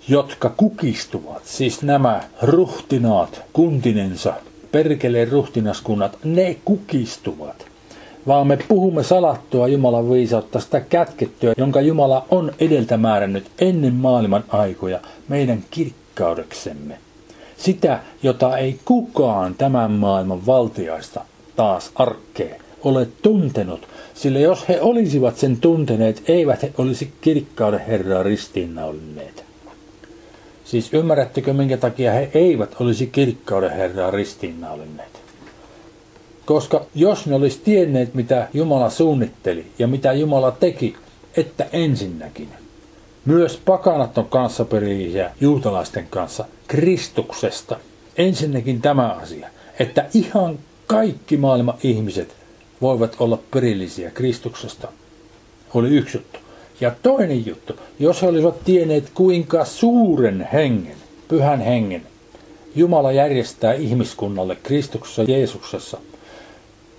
jotka 0.10 0.50
kukistuvat, 0.50 1.46
siis 1.46 1.82
nämä 1.82 2.24
ruhtinaat 2.42 3.42
kuntinensa, 3.54 4.34
perkeleen 4.72 5.32
ruhtinaskunnat, 5.32 6.18
ne 6.24 6.58
kukistuvat. 6.66 7.66
Vaan 8.28 8.48
me 8.48 8.58
puhumme 8.68 9.04
salattua 9.04 9.68
Jumalan 9.68 10.10
viisautta, 10.10 10.60
sitä 10.60 10.80
kätkettyä, 10.80 11.54
jonka 11.58 11.82
Jumala 11.82 12.26
on 12.30 12.54
edeltä 12.60 12.98
määrännyt 12.98 13.52
ennen 13.60 13.94
maailman 13.94 14.44
aikoja 14.50 15.00
meidän 15.28 15.64
kirkkaudeksemme. 15.72 16.98
Sitä, 17.58 18.00
jota 18.24 18.58
ei 18.58 18.80
kukaan 18.86 19.56
tämän 19.56 19.92
maailman 19.92 20.46
valtiaista 20.46 21.22
taas 21.56 21.92
arkkee 21.96 22.60
ole 22.84 23.08
tuntenut, 23.22 23.88
sillä 24.14 24.40
jos 24.40 24.70
he 24.70 24.82
olisivat 24.82 25.38
sen 25.38 25.58
tunteneet, 25.58 26.24
eivät 26.28 26.64
he 26.64 26.74
olisi 26.78 27.14
kirkkauden 27.22 27.80
Herraa 27.80 28.24
ristiinnaulinneet. 28.24 29.47
Siis 30.68 30.94
ymmärrättekö, 30.94 31.54
minkä 31.54 31.78
takia 31.78 32.12
he 32.12 32.32
eivät 32.34 32.76
olisi 32.80 33.08
kirkkauden 33.08 33.72
Herraa 33.72 34.12
ristiinnaulinneet? 34.12 35.22
Koska 36.46 36.86
jos 36.96 37.26
ne 37.26 37.36
olisi 37.36 37.62
tienneet, 37.64 38.14
mitä 38.14 38.48
Jumala 38.54 38.90
suunnitteli 38.90 39.66
ja 39.80 39.88
mitä 39.88 40.14
Jumala 40.14 40.52
teki, 40.52 40.96
että 41.38 41.66
ensinnäkin 41.74 42.50
myös 43.26 43.62
pakanat 43.66 44.18
on 44.18 44.26
kanssaperillisiä 44.26 45.32
juutalaisten 45.42 46.08
kanssa 46.10 46.46
Kristuksesta. 46.68 47.80
Ensinnäkin 48.18 48.82
tämä 48.82 49.10
asia, 49.10 49.50
että 49.80 50.06
ihan 50.14 50.60
kaikki 50.88 51.38
maailman 51.38 51.78
ihmiset 51.84 52.36
voivat 52.82 53.16
olla 53.20 53.40
perillisiä 53.52 54.12
Kristuksesta, 54.12 54.88
oli 55.74 55.90
yksi 55.90 56.18
juttu. 56.18 56.40
Ja 56.82 56.92
toinen 57.04 57.46
juttu, 57.46 57.74
jos 58.00 58.22
he 58.22 58.28
olisivat 58.28 58.64
tienneet 58.64 59.10
kuinka 59.14 59.66
suuren 59.66 60.48
hengen 60.54 60.98
pyhän 61.28 61.62
hengen 61.62 62.02
Jumala 62.76 63.12
järjestää 63.12 63.74
ihmiskunnalle 63.74 64.56
Kristuksessa 64.64 65.24
Jeesuksessa, 65.24 65.98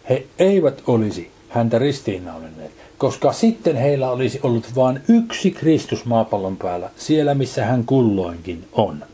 he 0.09 0.27
eivät 0.39 0.83
olisi 0.87 1.31
häntä 1.49 1.79
ristiinnaulinneet, 1.79 2.71
koska 2.99 3.33
sitten 3.33 3.77
heillä 3.77 4.11
olisi 4.11 4.41
ollut 4.43 4.75
vain 4.77 5.01
yksi 5.09 5.51
Kristus 5.51 6.05
maapallon 6.05 6.57
päällä, 6.57 6.91
siellä 6.97 7.35
missä 7.35 7.65
hän 7.65 7.85
kulloinkin 7.85 8.65
on. 8.73 9.05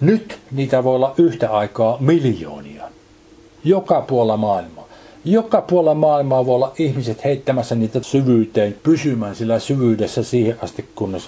Nyt 0.00 0.38
niitä 0.50 0.84
voi 0.84 0.94
olla 0.94 1.14
yhtä 1.18 1.50
aikaa 1.50 1.96
miljoonia. 2.00 2.84
Joka 3.64 4.00
puolella 4.00 4.36
maailmaa. 4.36 4.83
Joka 5.24 5.60
puolella 5.60 5.94
maailmaa 5.94 6.46
voi 6.46 6.54
olla 6.54 6.72
ihmiset 6.78 7.24
heittämässä 7.24 7.74
niitä 7.74 8.02
syvyyteen, 8.02 8.76
pysymään 8.82 9.34
sillä 9.34 9.58
syvyydessä 9.58 10.22
siihen 10.22 10.56
asti, 10.62 10.84
kunnes 10.94 11.22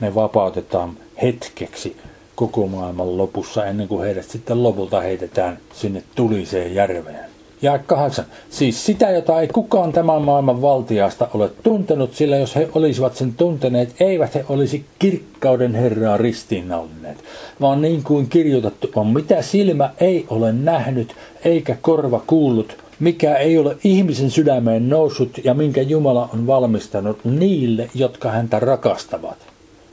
ne 0.00 0.14
vapautetaan 0.14 0.96
hetkeksi 1.22 1.96
koko 2.34 2.66
maailman 2.66 3.18
lopussa, 3.18 3.66
ennen 3.66 3.88
kuin 3.88 4.04
heidät 4.04 4.30
sitten 4.30 4.62
lopulta 4.62 5.00
heitetään 5.00 5.58
sinne 5.74 6.02
tuliseen 6.14 6.74
järveen. 6.74 7.28
Ja 7.62 7.78
kahdeksan. 7.78 8.24
Siis 8.50 8.86
sitä, 8.86 9.10
jota 9.10 9.40
ei 9.40 9.48
kukaan 9.48 9.92
tämän 9.92 10.22
maailman 10.22 10.62
valtiasta 10.62 11.28
ole 11.34 11.50
tuntenut, 11.62 12.14
sillä 12.14 12.36
jos 12.36 12.56
he 12.56 12.68
olisivat 12.74 13.16
sen 13.16 13.34
tunteneet, 13.34 13.94
eivät 14.00 14.34
he 14.34 14.44
olisi 14.48 14.84
kirkkauden 14.98 15.74
Herraa 15.74 16.16
ristiinnaulineet, 16.16 17.24
vaan 17.60 17.82
niin 17.82 18.02
kuin 18.02 18.28
kirjoitettu 18.28 18.90
on, 18.96 19.06
mitä 19.06 19.42
silmä 19.42 19.90
ei 20.00 20.26
ole 20.30 20.52
nähnyt, 20.52 21.14
eikä 21.44 21.76
korva 21.82 22.22
kuullut, 22.26 22.76
mikä 23.00 23.36
ei 23.36 23.58
ole 23.58 23.76
ihmisen 23.84 24.30
sydämeen 24.30 24.88
noussut 24.88 25.44
ja 25.44 25.54
minkä 25.54 25.82
Jumala 25.82 26.28
on 26.34 26.46
valmistanut 26.46 27.24
niille, 27.24 27.90
jotka 27.94 28.30
häntä 28.30 28.60
rakastavat. 28.60 29.36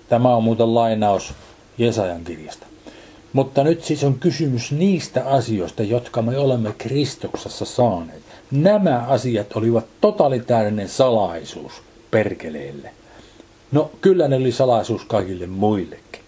Tämä 0.09 0.35
on 0.35 0.43
muuten 0.43 0.75
lainaus 0.75 1.33
Jesajan 1.77 2.23
kirjasta. 2.23 2.65
Mutta 3.33 3.63
nyt 3.63 3.83
siis 3.83 4.03
on 4.03 4.19
kysymys 4.19 4.71
niistä 4.71 5.25
asioista, 5.25 5.83
jotka 5.83 6.21
me 6.21 6.37
olemme 6.37 6.73
Kristuksessa 6.77 7.65
saaneet. 7.65 8.21
Nämä 8.51 9.05
asiat 9.07 9.55
olivat 9.55 9.85
totalitaarinen 10.01 10.89
salaisuus 10.89 11.73
perkeleelle. 12.11 12.89
No 13.71 13.91
kyllä 14.01 14.27
ne 14.27 14.35
oli 14.35 14.51
salaisuus 14.51 15.05
kaikille 15.05 15.47
muillekin. 15.47 16.24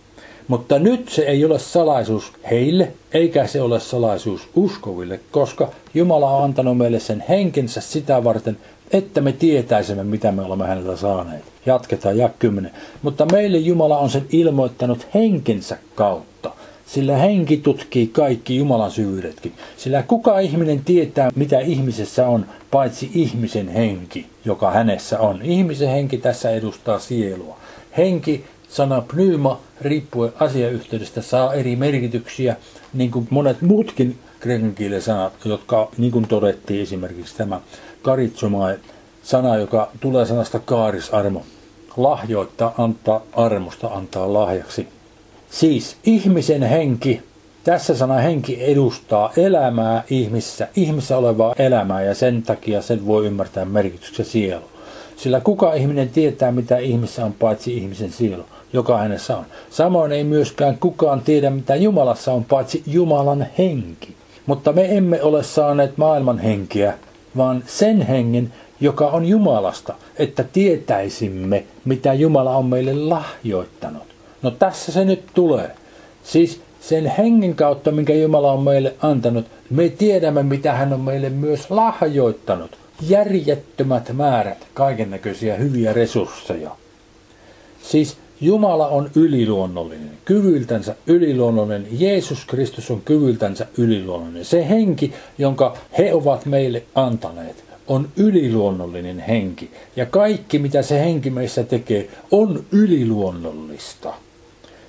Mutta 0.47 0.79
nyt 0.79 1.09
se 1.09 1.21
ei 1.21 1.45
ole 1.45 1.59
salaisuus 1.59 2.33
heille, 2.51 2.93
eikä 3.13 3.47
se 3.47 3.61
ole 3.61 3.79
salaisuus 3.79 4.49
uskoville, 4.55 5.19
koska 5.31 5.69
Jumala 5.93 6.29
on 6.29 6.43
antanut 6.43 6.77
meille 6.77 6.99
sen 6.99 7.23
henkensä 7.29 7.81
sitä 7.81 8.23
varten, 8.23 8.57
että 8.91 9.21
me 9.21 9.31
tietäisimme, 9.31 10.03
mitä 10.03 10.31
me 10.31 10.41
olemme 10.41 10.67
häneltä 10.67 10.97
saaneet. 10.97 11.43
Jatketaan 11.65 12.17
ja 12.17 12.29
10. 12.39 12.71
Mutta 13.01 13.25
meille 13.31 13.57
Jumala 13.57 13.97
on 13.97 14.09
sen 14.09 14.25
ilmoittanut 14.31 15.07
henkensä 15.13 15.77
kautta. 15.95 16.51
Sillä 16.85 17.17
henki 17.17 17.57
tutkii 17.57 18.07
kaikki 18.07 18.57
Jumalan 18.57 18.91
syvyydetkin. 18.91 19.53
Sillä 19.77 20.03
kuka 20.03 20.39
ihminen 20.39 20.81
tietää, 20.85 21.29
mitä 21.35 21.59
ihmisessä 21.59 22.27
on, 22.27 22.45
paitsi 22.71 23.11
ihmisen 23.13 23.67
henki, 23.67 24.25
joka 24.45 24.71
hänessä 24.71 25.19
on. 25.19 25.41
Ihmisen 25.41 25.89
henki 25.89 26.17
tässä 26.17 26.49
edustaa 26.49 26.99
sielua. 26.99 27.57
Henki, 27.97 28.45
sana 28.69 29.01
pnyyma, 29.01 29.59
riippuen 29.81 30.33
asiayhteydestä, 30.39 31.21
saa 31.21 31.53
eri 31.53 31.75
merkityksiä, 31.75 32.55
niin 32.93 33.11
kuin 33.11 33.27
monet 33.29 33.61
muutkin 33.61 34.19
kreikan 34.39 34.75
kielen 34.75 35.01
sanat, 35.01 35.33
jotka, 35.45 35.89
niin 35.97 36.11
kuin 36.11 36.27
todettiin 36.27 36.81
esimerkiksi 36.81 37.37
tämä 37.37 37.61
karitsomae, 38.01 38.79
sana, 39.23 39.57
joka 39.57 39.91
tulee 39.99 40.25
sanasta 40.25 40.59
kaarisarmo. 40.59 41.43
Lahjoittaa, 41.97 42.73
antaa 42.77 43.21
armosta, 43.33 43.87
antaa 43.87 44.33
lahjaksi. 44.33 44.87
Siis 45.49 45.97
ihmisen 46.03 46.63
henki, 46.63 47.21
tässä 47.63 47.95
sana 47.95 48.13
henki 48.13 48.63
edustaa 48.63 49.31
elämää 49.37 50.03
ihmissä, 50.09 50.67
ihmissä 50.75 51.17
olevaa 51.17 51.55
elämää 51.59 52.01
ja 52.01 52.15
sen 52.15 52.43
takia 52.43 52.81
sen 52.81 53.07
voi 53.07 53.25
ymmärtää 53.25 53.65
merkityksen 53.65 54.25
sielu. 54.25 54.63
Sillä 55.17 55.39
kuka 55.39 55.73
ihminen 55.73 56.09
tietää, 56.09 56.51
mitä 56.51 56.77
ihmissä 56.77 57.25
on, 57.25 57.33
paitsi 57.33 57.77
ihmisen 57.77 58.11
sielu, 58.11 58.45
joka 58.73 58.97
hänessä 58.97 59.37
on. 59.37 59.45
Samoin 59.69 60.11
ei 60.11 60.23
myöskään 60.23 60.77
kukaan 60.77 61.21
tiedä, 61.21 61.49
mitä 61.49 61.75
Jumalassa 61.75 62.33
on, 62.33 62.45
paitsi 62.45 62.83
Jumalan 62.85 63.47
henki. 63.57 64.15
Mutta 64.45 64.71
me 64.73 64.97
emme 64.97 65.21
ole 65.21 65.43
saaneet 65.43 65.97
maailman 65.97 66.39
henkiä, 66.39 66.93
vaan 67.37 67.63
sen 67.67 68.01
hengen, 68.01 68.53
joka 68.79 69.07
on 69.07 69.25
Jumalasta, 69.25 69.93
että 70.17 70.43
tietäisimme, 70.43 71.63
mitä 71.85 72.13
Jumala 72.13 72.55
on 72.55 72.65
meille 72.65 72.93
lahjoittanut. 72.93 74.03
No 74.41 74.51
tässä 74.51 74.91
se 74.91 75.05
nyt 75.05 75.23
tulee. 75.33 75.71
Siis 76.23 76.61
sen 76.81 77.05
hengen 77.17 77.55
kautta, 77.55 77.91
minkä 77.91 78.13
Jumala 78.13 78.51
on 78.51 78.63
meille 78.63 78.95
antanut, 79.01 79.45
me 79.69 79.89
tiedämme, 79.89 80.43
mitä 80.43 80.73
hän 80.73 80.93
on 80.93 81.01
meille 81.01 81.29
myös 81.29 81.71
lahjoittanut. 81.71 82.77
Järjettömät 83.01 84.13
määrät 84.13 84.67
kaiken 84.73 85.11
näköisiä 85.11 85.55
hyviä 85.55 85.93
resursseja. 85.93 86.71
Siis 87.83 88.17
Jumala 88.41 88.87
on 88.87 89.09
yliluonnollinen, 89.15 90.11
kyvyltänsä 90.25 90.95
yliluonnollinen. 91.07 91.87
Jeesus 91.91 92.45
Kristus 92.45 92.91
on 92.91 93.01
kyvyltänsä 93.05 93.67
yliluonnollinen. 93.77 94.45
Se 94.45 94.69
henki, 94.69 95.13
jonka 95.37 95.77
he 95.97 96.13
ovat 96.13 96.45
meille 96.45 96.83
antaneet, 96.95 97.63
on 97.87 98.09
yliluonnollinen 98.17 99.19
henki. 99.19 99.71
Ja 99.95 100.05
kaikki, 100.05 100.59
mitä 100.59 100.81
se 100.81 100.99
henki 100.99 101.29
meissä 101.29 101.63
tekee, 101.63 102.09
on 102.31 102.63
yliluonnollista. 102.71 104.13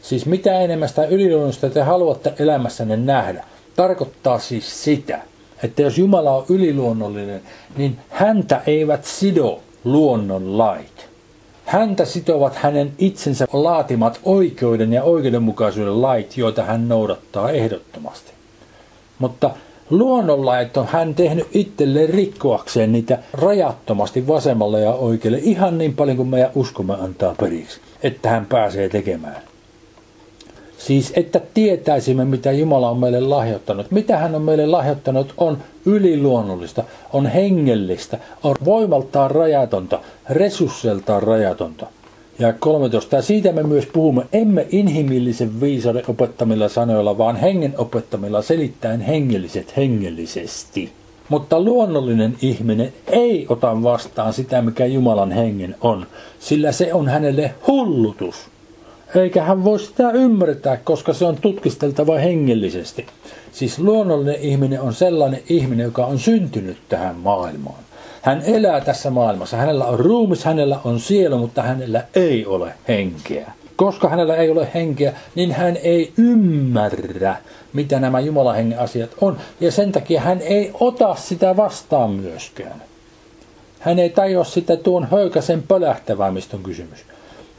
Siis 0.03 0.27
mitä 0.27 0.61
enemmän 0.61 0.89
sitä 0.89 1.07
yliluonnollista 1.07 1.71
te 1.71 1.83
haluatte 1.83 2.33
elämässänne 2.39 2.97
nähdä, 2.97 3.45
tarkoittaa 3.77 4.39
siis 4.39 4.85
sitä, 4.85 5.21
että 5.63 5.83
jos 5.83 5.99
Jumala 5.99 6.37
on 6.37 6.45
yliluonnollinen, 6.49 7.41
niin 7.77 7.99
häntä 8.09 8.63
eivät 8.67 9.05
sido 9.05 9.61
luonnon 9.85 10.59
lait. 10.59 11.08
Häntä 11.69 12.05
sitovat 12.05 12.55
hänen 12.55 12.93
itsensä 12.99 13.47
laatimat 13.53 14.21
oikeuden 14.25 14.93
ja 14.93 15.03
oikeudenmukaisuuden 15.03 16.03
lait, 16.03 16.37
joita 16.37 16.63
hän 16.63 16.89
noudattaa 16.89 17.51
ehdottomasti. 17.51 18.33
Mutta 19.19 19.51
luonnonlait 19.91 20.77
on 20.77 20.87
hän 20.87 21.15
tehnyt 21.15 21.47
itselleen 21.53 22.09
rikkoakseen 22.09 22.93
niitä 22.93 23.19
rajattomasti 23.33 24.27
vasemmalle 24.27 24.81
ja 24.81 24.93
oikealle 24.93 25.39
ihan 25.43 25.79
niin 25.79 25.97
paljon 25.97 26.17
kuin 26.17 26.29
meidän 26.29 26.51
uskomme 26.55 26.95
antaa 26.95 27.35
periksi, 27.41 27.81
että 28.03 28.31
hän 28.31 28.47
pääsee 28.47 28.89
tekemään. 28.89 29.48
Siis 30.79 31.13
että 31.17 31.41
tietäisimme, 31.55 32.25
mitä 32.25 32.53
Jumala 32.53 32.91
on 32.91 32.99
meille 32.99 33.21
lahjoittanut. 33.21 33.91
Mitä 33.91 34.17
hän 34.17 34.35
on 34.35 34.43
meille 34.43 34.67
lahjoittanut 34.67 35.35
on 35.37 35.59
yliluonnollista, 35.87 36.85
on 37.13 37.27
hengellistä, 37.27 38.19
on 38.43 38.57
voimaltaan 38.65 39.31
rajatonta, 39.31 40.01
resursseltaan 40.31 41.23
rajatonta. 41.23 41.87
Ja 42.39 42.53
13. 42.53 43.17
Ja 43.17 43.23
siitä 43.23 43.53
me 43.53 43.63
myös 43.63 43.87
puhumme, 43.87 44.27
emme 44.33 44.67
inhimillisen 44.71 45.61
viisauden 45.61 46.05
opettamilla 46.09 46.69
sanoilla, 46.69 47.19
vaan 47.19 47.37
hengen 47.37 47.75
opettamilla 47.79 48.43
selittäen 48.43 49.01
hengelliset 49.01 49.77
hengellisesti. 49.77 50.93
Mutta 51.29 51.61
luonnollinen 51.61 52.37
ihminen 52.43 52.93
ei 53.07 53.47
ota 53.49 53.83
vastaan 53.83 54.33
sitä, 54.33 54.63
mikä 54.63 54.87
Jumalan 54.87 55.33
hengen 55.33 55.77
on, 55.81 56.07
sillä 56.41 56.73
se 56.73 56.95
on 56.95 57.09
hänelle 57.09 57.55
hullutus 57.67 58.37
eikä 59.15 59.43
hän 59.43 59.65
voi 59.65 59.79
sitä 59.81 60.11
ymmärtää, 60.11 60.77
koska 60.77 61.13
se 61.13 61.25
on 61.25 61.37
tutkisteltava 61.37 62.19
hengellisesti. 62.19 63.07
Siis 63.53 63.79
luonnollinen 63.79 64.41
ihminen 64.41 64.81
on 64.81 64.95
sellainen 64.95 65.43
ihminen, 65.49 65.85
joka 65.85 66.07
on 66.07 66.19
syntynyt 66.19 66.77
tähän 66.89 67.17
maailmaan. 67.17 67.79
Hän 68.23 68.43
elää 68.47 68.81
tässä 68.81 69.11
maailmassa. 69.11 69.57
Hänellä 69.57 69.85
on 69.85 70.01
ruumis, 70.01 70.45
hänellä 70.45 70.79
on 70.85 71.01
sielu, 71.01 71.39
mutta 71.39 71.63
hänellä 71.63 72.05
ei 72.15 72.47
ole 72.47 72.75
henkeä. 72.89 73.53
Koska 73.77 74.09
hänellä 74.09 74.37
ei 74.37 74.51
ole 74.51 74.69
henkeä, 74.75 75.13
niin 75.35 75.53
hän 75.53 75.77
ei 75.77 76.13
ymmärrä, 76.17 77.37
mitä 77.73 78.01
nämä 78.01 78.21
Jumalan 78.21 78.57
hengen 78.57 78.79
asiat 78.79 79.11
on. 79.21 79.37
Ja 79.61 79.73
sen 79.73 79.93
takia 79.93 80.21
hän 80.21 80.41
ei 80.41 80.71
ota 80.81 81.15
sitä 81.15 81.57
vastaan 81.57 82.11
myöskään. 82.11 82.83
Hän 83.81 83.99
ei 83.99 84.11
tajua 84.11 84.45
sitä 84.45 84.77
tuon 84.77 85.09
höykäsen 85.11 85.63
pölähtävää, 85.69 86.31
mistä 86.31 86.57
on 86.57 86.63
kysymys. 86.63 87.05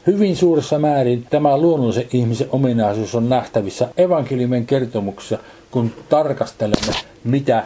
Hyvin 0.06 0.36
suuressa 0.36 0.78
määrin 0.78 1.26
tämä 1.30 1.58
luonnollisen 1.58 2.06
ihmisen 2.12 2.48
ominaisuus 2.50 3.14
on 3.14 3.28
nähtävissä 3.28 3.88
evankeliumin 3.96 4.66
kertomuksessa, 4.66 5.38
kun 5.70 5.92
tarkastelemme, 6.08 6.92
mitä 7.24 7.64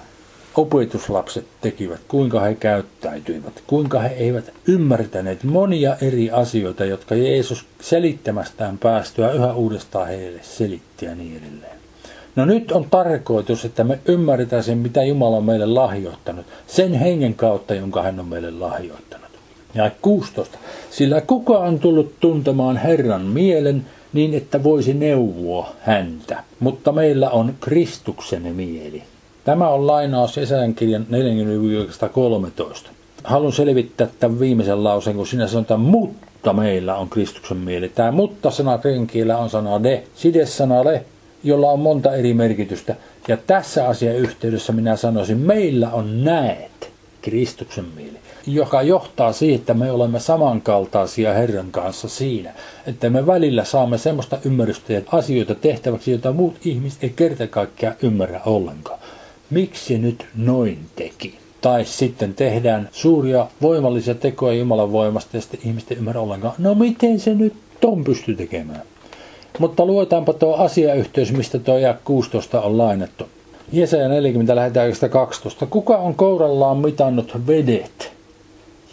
opetuslapset 0.54 1.44
tekivät, 1.60 2.00
kuinka 2.08 2.40
he 2.40 2.54
käyttäytyivät, 2.54 3.62
kuinka 3.66 4.00
he 4.00 4.08
eivät 4.08 4.52
ymmärtäneet 4.68 5.44
monia 5.44 5.96
eri 6.00 6.30
asioita, 6.30 6.84
jotka 6.84 7.14
Jeesus 7.14 7.66
selittämästään 7.80 8.78
päästyä 8.78 9.32
yhä 9.32 9.52
uudestaan 9.52 10.06
heille 10.06 10.40
selitti 10.42 11.06
ja 11.06 11.14
niin 11.14 11.42
edelleen. 11.42 11.78
No 12.36 12.44
nyt 12.44 12.72
on 12.72 12.86
tarkoitus, 12.90 13.64
että 13.64 13.84
me 13.84 13.98
ymmärretään 14.08 14.64
sen, 14.64 14.78
mitä 14.78 15.02
Jumala 15.04 15.36
on 15.36 15.44
meille 15.44 15.66
lahjoittanut, 15.66 16.46
sen 16.66 16.92
hengen 16.92 17.34
kautta, 17.34 17.74
jonka 17.74 18.02
hän 18.02 18.20
on 18.20 18.26
meille 18.26 18.50
lahjoittanut. 18.50 19.23
Ja 19.74 19.90
16. 20.02 20.58
Sillä 20.90 21.20
kuka 21.20 21.58
on 21.58 21.78
tullut 21.78 22.12
tuntemaan 22.20 22.76
Herran 22.76 23.22
mielen, 23.22 23.86
niin 24.12 24.34
että 24.34 24.62
voisi 24.62 24.94
neuvoa 24.94 25.72
häntä. 25.80 26.42
Mutta 26.60 26.92
meillä 26.92 27.30
on 27.30 27.54
Kristuksen 27.60 28.42
mieli. 28.42 29.02
Tämä 29.44 29.68
on 29.68 29.86
lainaus 29.86 30.36
Jesajan 30.36 30.74
40 31.08 32.08
Haluan 33.24 33.52
selvittää 33.52 34.08
tämän 34.20 34.40
viimeisen 34.40 34.84
lauseen, 34.84 35.16
kun 35.16 35.26
sinä 35.26 35.46
sanotaan, 35.46 35.80
mutta 35.80 36.52
meillä 36.52 36.96
on 36.96 37.08
Kristuksen 37.08 37.56
mieli. 37.56 37.88
Tämä 37.88 38.10
mutta-sana 38.10 38.78
krenkielä 38.78 39.38
on 39.38 39.50
sana 39.50 39.82
de, 39.82 40.04
side-sana 40.14 40.84
le, 40.84 41.04
jolla 41.44 41.70
on 41.70 41.80
monta 41.80 42.14
eri 42.14 42.34
merkitystä. 42.34 42.94
Ja 43.28 43.36
tässä 43.36 43.88
asiayhteydessä 43.88 44.72
minä 44.72 44.96
sanoisin, 44.96 45.38
meillä 45.38 45.90
on 45.90 46.24
näet 46.24 46.90
Kristuksen 47.22 47.84
mieli 47.96 48.23
joka 48.46 48.82
johtaa 48.82 49.32
siihen, 49.32 49.60
että 49.60 49.74
me 49.74 49.90
olemme 49.90 50.20
samankaltaisia 50.20 51.34
Herran 51.34 51.70
kanssa 51.70 52.08
siinä, 52.08 52.52
että 52.86 53.10
me 53.10 53.26
välillä 53.26 53.64
saamme 53.64 53.98
semmoista 53.98 54.38
ymmärrystä 54.44 54.92
ja 54.92 55.00
asioita 55.12 55.54
tehtäväksi, 55.54 56.10
joita 56.10 56.32
muut 56.32 56.54
ihmiset 56.64 57.04
ei 57.04 57.12
kerta 57.16 57.46
kaikkiaan 57.46 57.96
ymmärrä 58.02 58.40
ollenkaan. 58.46 58.98
Miksi 59.50 59.98
nyt 59.98 60.26
noin 60.36 60.78
teki? 60.96 61.38
Tai 61.60 61.84
sitten 61.84 62.34
tehdään 62.34 62.88
suuria 62.92 63.46
voimallisia 63.62 64.14
tekoja 64.14 64.58
Jumalan 64.58 64.92
voimasta 64.92 65.36
ja 65.36 65.40
sitten 65.40 65.60
ihmiset 65.64 65.90
ei 65.90 65.96
ymmärrä 65.96 66.20
ollenkaan. 66.20 66.54
No 66.58 66.74
miten 66.74 67.20
se 67.20 67.34
nyt 67.34 67.54
ton 67.80 68.04
pystyy 68.04 68.36
tekemään? 68.36 68.82
Mutta 69.58 69.86
luetaanpa 69.86 70.32
tuo 70.32 70.54
asiayhteys, 70.54 71.32
mistä 71.32 71.58
tuo 71.58 71.74
16 72.04 72.60
on 72.60 72.78
lainattu. 72.78 73.28
Jesaja 73.72 74.08
40 74.08 74.56
lähetään 74.56 74.92
12. 75.10 75.66
Kuka 75.66 75.96
on 75.96 76.14
kourallaan 76.14 76.78
mitannut 76.78 77.46
vedet 77.46 78.12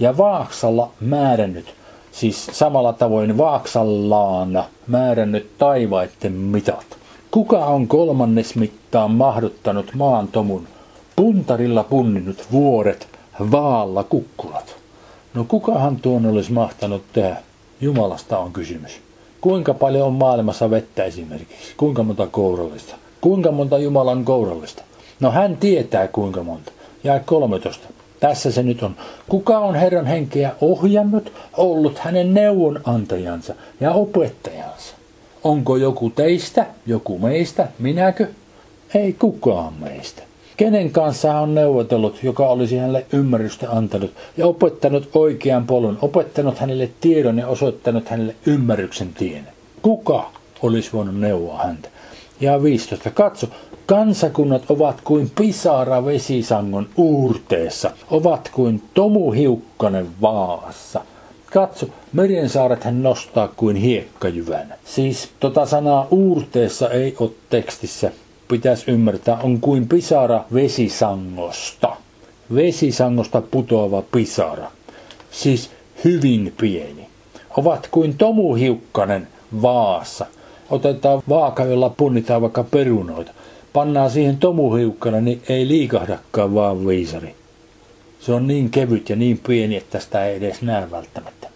ja 0.01 0.17
Vaaksalla 0.17 0.91
määrännyt, 1.01 1.65
siis 2.11 2.45
samalla 2.51 2.93
tavoin 2.93 3.37
Vaaksallaan 3.37 4.63
määrännyt 4.87 5.57
taivaitten 5.57 6.33
mitat. 6.33 6.85
Kuka 7.31 7.65
on 7.65 7.87
kolmannes 7.87 8.55
mittaan 8.55 9.11
mahduttanut 9.11 9.93
maantomun, 9.93 10.67
puntarilla 11.15 11.83
punninnut 11.83 12.45
vuoret, 12.51 13.07
vaalla 13.51 14.03
kukkulat? 14.03 14.75
No 15.33 15.45
kukahan 15.47 15.95
tuon 15.95 16.25
olisi 16.25 16.51
mahtanut 16.51 17.03
tehdä? 17.13 17.37
Jumalasta 17.81 18.37
on 18.37 18.53
kysymys. 18.53 19.01
Kuinka 19.41 19.73
paljon 19.73 20.07
on 20.07 20.13
maailmassa 20.13 20.69
vettä 20.69 21.03
esimerkiksi? 21.03 21.73
Kuinka 21.77 22.03
monta 22.03 22.27
kourallista? 22.27 22.95
Kuinka 23.21 23.51
monta 23.51 23.77
Jumalan 23.77 24.25
kourallista? 24.25 24.83
No 25.19 25.31
hän 25.31 25.57
tietää 25.57 26.07
kuinka 26.07 26.43
monta. 26.43 26.71
Ja 27.03 27.19
13. 27.19 27.87
Tässä 28.21 28.51
se 28.51 28.63
nyt 28.63 28.83
on. 28.83 28.95
Kuka 29.29 29.59
on 29.59 29.75
Herran 29.75 30.05
henkeä 30.05 30.51
ohjannut, 30.61 31.33
ollut 31.57 31.99
hänen 31.99 32.33
neuvonantajansa 32.33 33.53
ja 33.79 33.91
opettajansa? 33.91 34.95
Onko 35.43 35.77
joku 35.77 36.09
teistä, 36.09 36.65
joku 36.85 37.19
meistä, 37.19 37.67
minäkö? 37.79 38.27
Ei 38.95 39.13
kukaan 39.13 39.73
meistä. 39.73 40.23
Kenen 40.57 40.91
kanssa 40.91 41.31
hän 41.33 41.41
on 41.41 41.55
neuvotellut, 41.55 42.23
joka 42.23 42.47
olisi 42.47 42.77
hänelle 42.77 43.05
ymmärrystä 43.13 43.71
antanut 43.71 44.11
ja 44.37 44.47
opettanut 44.47 45.09
oikean 45.13 45.67
polun, 45.67 45.97
opettanut 46.01 46.57
hänelle 46.57 46.89
tiedon 47.01 47.37
ja 47.37 47.47
osoittanut 47.47 48.09
hänelle 48.09 48.35
ymmärryksen 48.45 49.13
tien? 49.13 49.47
Kuka 49.81 50.31
olisi 50.61 50.89
voinut 50.93 51.19
neuvoa 51.19 51.63
häntä? 51.63 51.89
Ja 52.41 52.63
15. 52.63 53.09
Katso, 53.11 53.47
Kansakunnat 53.85 54.63
ovat 54.69 55.01
kuin 55.03 55.31
pisara 55.35 56.05
vesisangon 56.05 56.89
uurteessa, 56.97 57.91
ovat 58.11 58.49
kuin 58.53 58.83
tomuhiukkanen 58.93 60.07
vaassa. 60.21 61.01
Katso, 61.53 61.85
saaret 62.47 62.83
hän 62.83 63.03
nostaa 63.03 63.47
kuin 63.47 63.75
hiekkajyvän. 63.75 64.73
Siis 64.85 65.29
tota 65.39 65.65
sanaa 65.65 66.07
uurteessa 66.11 66.89
ei 66.89 67.15
ole 67.19 67.31
tekstissä. 67.49 68.11
Pitäisi 68.47 68.91
ymmärtää, 68.91 69.37
on 69.43 69.61
kuin 69.61 69.87
pisara 69.87 70.43
vesisangosta. 70.53 71.95
Vesisangosta 72.55 73.41
putoava 73.41 74.01
pisara. 74.01 74.71
Siis 75.31 75.71
hyvin 76.03 76.53
pieni. 76.61 77.07
Ovat 77.57 77.87
kuin 77.91 78.17
tomuhiukkanen 78.17 79.27
vaassa. 79.61 80.25
Otetaan 80.71 81.21
vaaka, 81.29 81.65
jolla 81.65 81.89
punnitaan 81.89 82.41
vaikka 82.41 82.63
perunoita 82.63 83.31
pannaan 83.73 84.11
siihen 84.11 84.37
tomuhiukkana, 84.37 85.21
niin 85.21 85.41
ei 85.49 85.67
liikahdakaan 85.67 86.53
vaan 86.53 86.87
viisari. 86.87 87.35
Se 88.19 88.33
on 88.33 88.47
niin 88.47 88.69
kevyt 88.69 89.09
ja 89.09 89.15
niin 89.15 89.41
pieni, 89.47 89.75
että 89.77 89.99
sitä 89.99 90.25
ei 90.25 90.37
edes 90.37 90.61
näe 90.61 90.91
välttämättä. 90.91 91.47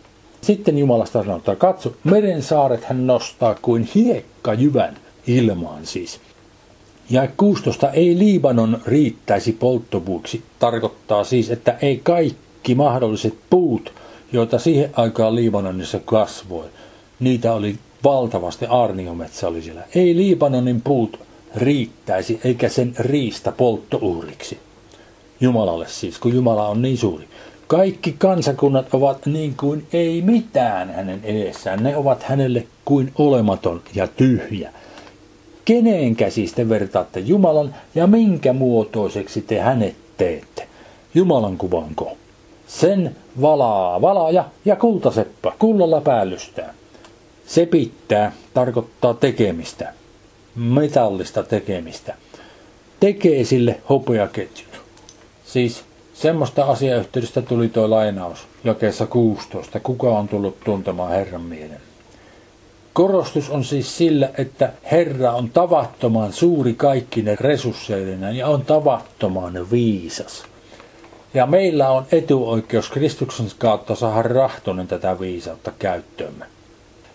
Sitten 0.42 0.78
Jumalasta 0.78 1.24
sanotaan, 1.24 1.58
katso, 1.58 1.94
meren 2.04 2.44
saaret 2.44 2.84
hän 2.84 3.08
nostaa 3.08 3.56
kuin 3.62 3.90
hiekkajyvän 3.96 4.98
ilmaan 5.28 5.86
siis. 5.86 6.20
Ja 7.10 7.28
16 7.38 7.92
ei 7.92 8.20
Libanon 8.20 8.82
riittäisi 8.86 9.52
polttopuuksi, 9.52 10.44
tarkoittaa 10.60 11.24
siis, 11.24 11.52
että 11.52 11.78
ei 11.82 12.02
kaikki 12.04 12.76
mahdolliset 12.76 13.34
puut, 13.50 13.94
joita 14.32 14.60
siihen 14.60 14.90
aikaan 14.94 15.36
Libanonissa 15.36 16.00
kasvoi, 16.06 16.66
niitä 17.20 17.54
oli 17.54 17.76
valtavasti, 18.06 18.66
arniometsä 18.66 19.48
oli 19.48 19.62
siellä. 19.62 19.82
Ei 19.96 20.16
Libanonin 20.16 20.82
puut 20.82 21.20
riittäisi, 21.56 22.40
eikä 22.44 22.70
sen 22.70 22.94
riista 23.00 23.52
polttouhriksi. 23.52 24.60
Jumalalle 25.40 25.88
siis, 25.88 26.20
kun 26.20 26.36
Jumala 26.36 26.68
on 26.68 26.82
niin 26.82 26.98
suuri. 26.98 27.28
Kaikki 27.68 28.16
kansakunnat 28.18 28.94
ovat 28.94 29.26
niin 29.26 29.56
kuin 29.58 29.88
ei 29.94 30.22
mitään 30.22 30.90
hänen 30.90 31.20
edessään. 31.24 31.84
Ne 31.84 31.98
ovat 31.98 32.24
hänelle 32.24 32.68
kuin 32.86 33.12
olematon 33.18 33.82
ja 33.96 34.08
tyhjä. 34.08 34.72
Keneen 35.66 36.16
käsistä 36.16 36.70
vertaatte 36.70 37.20
Jumalan 37.20 37.76
ja 37.96 38.08
minkä 38.08 38.54
muotoiseksi 38.54 39.42
te 39.42 39.60
hänet 39.60 39.96
teette? 40.18 40.68
Jumalan 41.14 41.58
kuvanko? 41.58 42.18
Sen 42.68 43.16
valaa 43.42 44.02
valaaja 44.02 44.46
ja 44.66 44.76
kultaseppä 44.76 45.52
kullalla 45.60 46.02
päällystään. 46.02 46.76
Se 47.48 47.66
pitää 47.66 48.32
tarkoittaa 48.54 49.14
tekemistä 49.14 49.94
metallista 50.56 51.44
tekemistä. 51.44 52.16
Tekee 53.00 53.44
sille 53.44 53.82
hopeaketjut. 53.90 54.82
Siis 55.46 55.84
semmoista 56.14 56.66
asiayhteydestä 56.66 57.42
tuli 57.42 57.70
tuo 57.70 57.90
lainaus 57.90 58.48
jakeessa 58.64 59.08
16. 59.08 59.80
Kuka 59.80 60.08
on 60.08 60.28
tullut 60.28 60.60
tuntemaan 60.60 61.12
Herran 61.12 61.42
mielen? 61.42 61.82
Korostus 62.94 63.50
on 63.50 63.64
siis 63.64 63.98
sillä, 63.98 64.30
että 64.38 64.74
Herra 64.92 65.32
on 65.32 65.50
tavattoman 65.50 66.34
suuri 66.34 66.74
kaikkine 66.74 67.36
resursseineen 67.40 68.36
ja 68.36 68.48
on 68.48 68.66
tavattoman 68.66 69.72
viisas. 69.72 70.44
Ja 71.34 71.46
meillä 71.46 71.90
on 71.90 72.06
etuoikeus 72.12 72.90
Kristuksen 72.90 73.48
kautta 73.60 73.96
saada 73.96 74.22
rahtonen 74.22 74.88
tätä 74.88 75.20
viisautta 75.20 75.72
käyttöömme. 75.80 76.55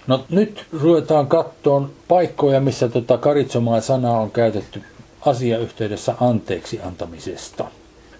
No 0.06 0.24
nyt 0.30 0.64
ruvetaan 0.80 1.26
kattoon 1.26 1.90
paikkoja, 2.08 2.60
missä 2.60 2.88
tota 2.88 3.18
karitsomaa 3.18 3.80
sanaa 3.80 4.20
on 4.20 4.30
käytetty 4.30 4.82
asiayhteydessä 5.26 6.14
anteeksi 6.20 6.80
antamisesta. 6.80 7.64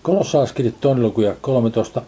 Kolossaalskirjat 0.03 0.81
toinen 0.81 1.03
luku 1.03 1.21
ja 1.21 1.35
13 1.41 2.03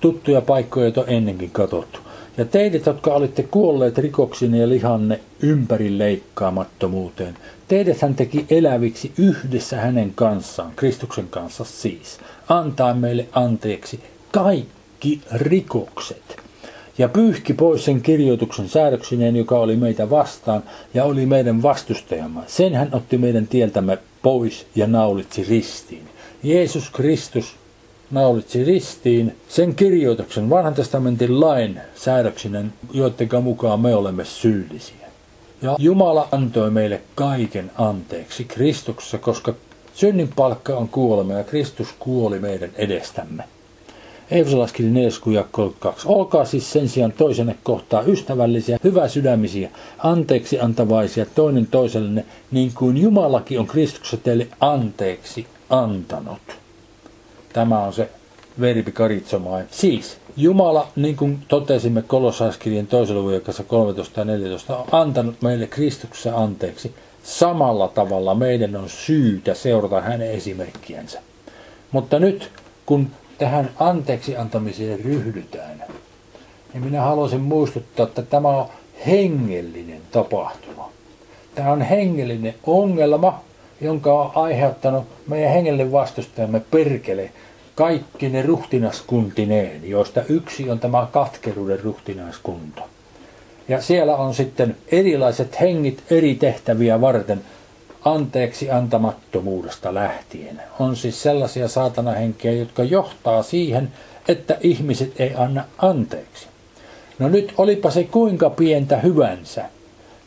tuttuja 0.00 0.40
paikkoja, 0.40 0.86
joita 0.86 1.00
on 1.00 1.08
ennenkin 1.08 1.50
katsottu. 1.50 1.98
Ja 2.36 2.44
teidät, 2.44 2.86
jotka 2.86 3.14
olitte 3.14 3.42
kuolleet 3.42 3.98
rikoksine 3.98 4.58
ja 4.58 4.68
lihanne 4.68 5.20
ympäri 5.40 5.98
leikkaamattomuuteen, 5.98 7.36
teidät 7.68 8.02
hän 8.02 8.14
teki 8.14 8.46
eläviksi 8.50 9.12
yhdessä 9.18 9.76
hänen 9.76 10.12
kanssaan, 10.14 10.72
Kristuksen 10.76 11.28
kanssa 11.28 11.64
siis, 11.64 12.18
antaa 12.48 12.94
meille 12.94 13.26
anteeksi 13.32 14.00
kaikki 14.32 15.20
rikokset 15.32 16.45
ja 16.98 17.08
pyyhki 17.08 17.54
pois 17.54 17.84
sen 17.84 18.02
kirjoituksen 18.02 18.68
säädöksineen, 18.68 19.36
joka 19.36 19.58
oli 19.58 19.76
meitä 19.76 20.10
vastaan 20.10 20.62
ja 20.94 21.04
oli 21.04 21.26
meidän 21.26 21.62
vastustajamme. 21.62 22.40
Sen 22.46 22.74
hän 22.74 22.88
otti 22.92 23.18
meidän 23.18 23.46
tieltämme 23.46 23.98
pois 24.22 24.66
ja 24.74 24.86
naulitsi 24.86 25.44
ristiin. 25.44 26.08
Jeesus 26.42 26.90
Kristus 26.90 27.56
naulitsi 28.10 28.64
ristiin 28.64 29.36
sen 29.48 29.74
kirjoituksen, 29.74 30.50
vanhan 30.50 30.74
testamentin 30.74 31.40
lain 31.40 31.80
säädöksinen, 31.94 32.72
joiden 32.92 33.28
mukaan 33.42 33.80
me 33.80 33.94
olemme 33.94 34.24
syyllisiä. 34.24 35.06
Ja 35.62 35.76
Jumala 35.78 36.28
antoi 36.32 36.70
meille 36.70 37.00
kaiken 37.14 37.70
anteeksi 37.78 38.44
Kristuksessa, 38.44 39.18
koska 39.18 39.54
synnin 39.94 40.28
palkka 40.36 40.76
on 40.76 40.88
kuolema 40.88 41.32
ja 41.32 41.44
Kristus 41.44 41.88
kuoli 41.98 42.38
meidän 42.38 42.70
edestämme. 42.74 43.44
Eesolaskin 44.30 44.94
4 44.94 45.10
32. 45.50 46.08
Olkaa 46.08 46.44
siis 46.44 46.72
sen 46.72 46.88
sijaan 46.88 47.12
toisenne 47.12 47.56
kohtaa 47.62 48.02
ystävällisiä, 48.02 48.78
hyvä 48.84 49.08
sydämisiä, 49.08 49.70
anteeksi 49.98 50.60
antavaisia 50.60 51.26
toinen 51.34 51.66
toisellenne, 51.66 52.24
niin 52.50 52.72
kuin 52.74 52.96
Jumalakin 52.96 53.60
on 53.60 53.66
Kristuksessa 53.66 54.16
teille 54.16 54.48
anteeksi 54.60 55.46
antanut. 55.70 56.40
Tämä 57.52 57.78
on 57.78 57.92
se 57.92 58.10
verbi 58.60 58.92
karitsomaa. 58.92 59.60
Siis 59.70 60.18
Jumala, 60.36 60.88
niin 60.96 61.16
kuin 61.16 61.38
totesimme 61.48 62.02
kolossaiskirjan 62.02 62.86
toisella 62.86 63.22
luvun 63.22 63.40
13 63.66 64.20
ja 64.20 64.24
14, 64.24 64.76
on 64.76 64.86
antanut 64.92 65.42
meille 65.42 65.66
Kristuksessa 65.66 66.36
anteeksi. 66.36 66.94
Samalla 67.22 67.88
tavalla 67.88 68.34
meidän 68.34 68.76
on 68.76 68.88
syytä 68.88 69.54
seurata 69.54 70.00
hänen 70.00 70.30
esimerkkiänsä. 70.30 71.20
Mutta 71.92 72.18
nyt, 72.18 72.50
kun 72.86 73.10
tähän 73.38 73.70
anteeksi 73.80 74.36
antamiseen 74.36 75.00
ryhdytään, 75.00 75.84
niin 76.72 76.84
minä 76.84 77.02
haluaisin 77.02 77.40
muistuttaa, 77.40 78.06
että 78.06 78.22
tämä 78.22 78.48
on 78.48 78.66
hengellinen 79.06 80.00
tapahtuma. 80.12 80.90
Tämä 81.54 81.72
on 81.72 81.82
hengellinen 81.82 82.54
ongelma, 82.66 83.40
jonka 83.80 84.12
on 84.12 84.30
aiheuttanut 84.34 85.04
meidän 85.26 85.52
hengellinen 85.52 85.92
vastustajamme 85.92 86.60
perkele 86.60 87.30
kaikki 87.74 88.28
ne 88.28 88.42
ruhtinaskuntineen, 88.42 89.90
joista 89.90 90.22
yksi 90.28 90.70
on 90.70 90.80
tämä 90.80 91.06
katkeruuden 91.12 91.80
ruhtinaskunta. 91.80 92.82
Ja 93.68 93.82
siellä 93.82 94.16
on 94.16 94.34
sitten 94.34 94.76
erilaiset 94.92 95.60
hengit 95.60 96.02
eri 96.10 96.34
tehtäviä 96.34 97.00
varten 97.00 97.40
anteeksi 98.06 98.70
antamattomuudesta 98.70 99.94
lähtien. 99.94 100.62
On 100.78 100.96
siis 100.96 101.22
sellaisia 101.22 101.68
saatanahenkiä, 101.68 102.52
jotka 102.52 102.84
johtaa 102.84 103.42
siihen, 103.42 103.92
että 104.28 104.56
ihmiset 104.60 105.20
ei 105.20 105.34
anna 105.34 105.64
anteeksi. 105.78 106.46
No 107.18 107.28
nyt 107.28 107.52
olipa 107.58 107.90
se 107.90 108.04
kuinka 108.04 108.50
pientä 108.50 108.98
hyvänsä. 108.98 109.64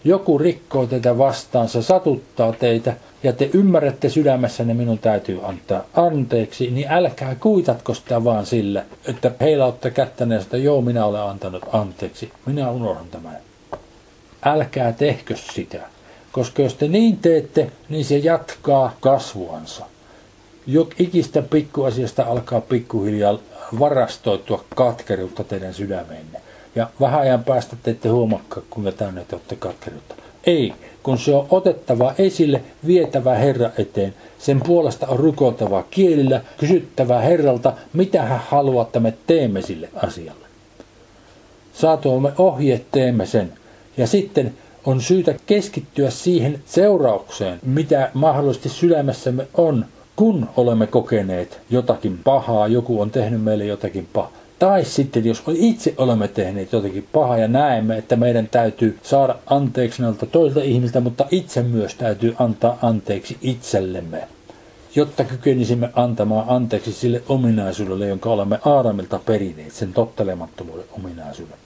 Joku 0.03 0.37
rikkoo 0.37 0.87
teitä 0.87 1.17
vastaan, 1.17 1.69
se 1.69 1.81
satuttaa 1.81 2.53
teitä 2.53 2.93
ja 3.23 3.33
te 3.33 3.49
ymmärrätte 3.53 4.09
sydämessänne 4.09 4.73
minun 4.73 4.99
täytyy 4.99 5.39
antaa 5.43 5.83
anteeksi, 5.93 6.71
niin 6.71 6.91
älkää 6.91 7.35
kuitatko 7.35 7.93
sitä 7.93 8.23
vaan 8.23 8.45
sillä, 8.45 8.85
että 9.05 9.31
heilautte 9.41 9.91
kättänne 9.91 10.35
ja 10.35 10.41
sitä, 10.41 10.57
joo 10.57 10.81
minä 10.81 11.05
olen 11.05 11.21
antanut 11.21 11.63
anteeksi, 11.73 12.31
minä 12.45 12.71
unohdan 12.71 13.07
tämän. 13.11 13.37
Älkää 14.45 14.91
tehkö 14.91 15.35
sitä, 15.53 15.79
koska 16.39 16.61
jos 16.61 16.73
te 16.73 16.87
niin 16.87 17.17
teette, 17.17 17.71
niin 17.89 18.05
se 18.05 18.17
jatkaa 18.17 18.95
kasvuansa. 18.99 19.85
Jok 20.67 20.89
ikistä 20.99 21.41
pikkuasiasta 21.41 22.23
alkaa 22.23 22.61
pikkuhiljaa 22.61 23.39
varastoitua 23.79 24.63
katkeruutta 24.75 25.43
teidän 25.43 25.73
sydämenne. 25.73 26.41
Ja 26.75 26.89
vähän 26.99 27.21
ajan 27.21 27.43
päästä 27.43 27.75
te 27.83 27.91
ette 27.91 28.09
huomakkaa, 28.09 28.63
kuinka 28.69 28.91
täynnä 28.91 29.21
te 29.27 29.35
olette 29.35 29.55
katkeruutta. 29.55 30.15
Ei, 30.43 30.73
kun 31.03 31.17
se 31.17 31.35
on 31.35 31.47
otettava 31.49 32.13
esille, 32.17 32.61
vietävä 32.87 33.35
Herra 33.35 33.69
eteen. 33.77 34.13
Sen 34.37 34.61
puolesta 34.61 35.07
on 35.07 35.19
rukoiltava 35.19 35.83
kielillä, 35.91 36.41
kysyttävä 36.57 37.19
Herralta, 37.19 37.73
mitä 37.93 38.21
hän 38.21 38.41
haluaa, 38.47 38.85
että 38.85 38.99
me 38.99 39.13
teemme 39.27 39.61
sille 39.61 39.89
asialle. 39.95 40.45
Saatuamme 41.73 42.31
ohjeet, 42.37 42.85
teemme 42.91 43.25
sen. 43.25 43.53
Ja 43.97 44.07
sitten 44.07 44.53
on 44.85 45.01
syytä 45.01 45.35
keskittyä 45.45 46.09
siihen 46.09 46.61
seuraukseen, 46.65 47.59
mitä 47.63 48.11
mahdollisesti 48.13 48.69
sydämessämme 48.69 49.47
on, 49.53 49.85
kun 50.15 50.49
olemme 50.57 50.87
kokeneet 50.87 51.61
jotakin 51.69 52.19
pahaa, 52.23 52.67
joku 52.67 53.01
on 53.01 53.11
tehnyt 53.11 53.43
meille 53.43 53.65
jotakin 53.65 54.07
pahaa. 54.13 54.31
Tai 54.59 54.85
sitten 54.85 55.25
jos 55.25 55.43
itse 55.53 55.93
olemme 55.97 56.27
tehneet 56.27 56.73
jotakin 56.73 57.07
pahaa 57.13 57.37
ja 57.37 57.47
näemme, 57.47 57.97
että 57.97 58.15
meidän 58.15 58.47
täytyy 58.47 58.99
saada 59.03 59.35
anteeksi 59.45 60.01
näiltä 60.01 60.25
toilta 60.25 60.61
ihmiltä, 60.61 60.99
mutta 60.99 61.25
itse 61.31 61.63
myös 61.63 61.95
täytyy 61.95 62.35
antaa 62.39 62.77
anteeksi 62.81 63.37
itsellemme, 63.41 64.27
jotta 64.95 65.23
kykenisimme 65.23 65.89
antamaan 65.95 66.45
anteeksi 66.47 66.93
sille 66.93 67.23
ominaisuudelle, 67.29 68.07
jonka 68.07 68.29
olemme 68.29 68.59
Aadamilta 68.65 69.19
perineet, 69.25 69.71
sen 69.71 69.93
tottelemattomuuden 69.93 70.85
ominaisuuden. 70.91 71.57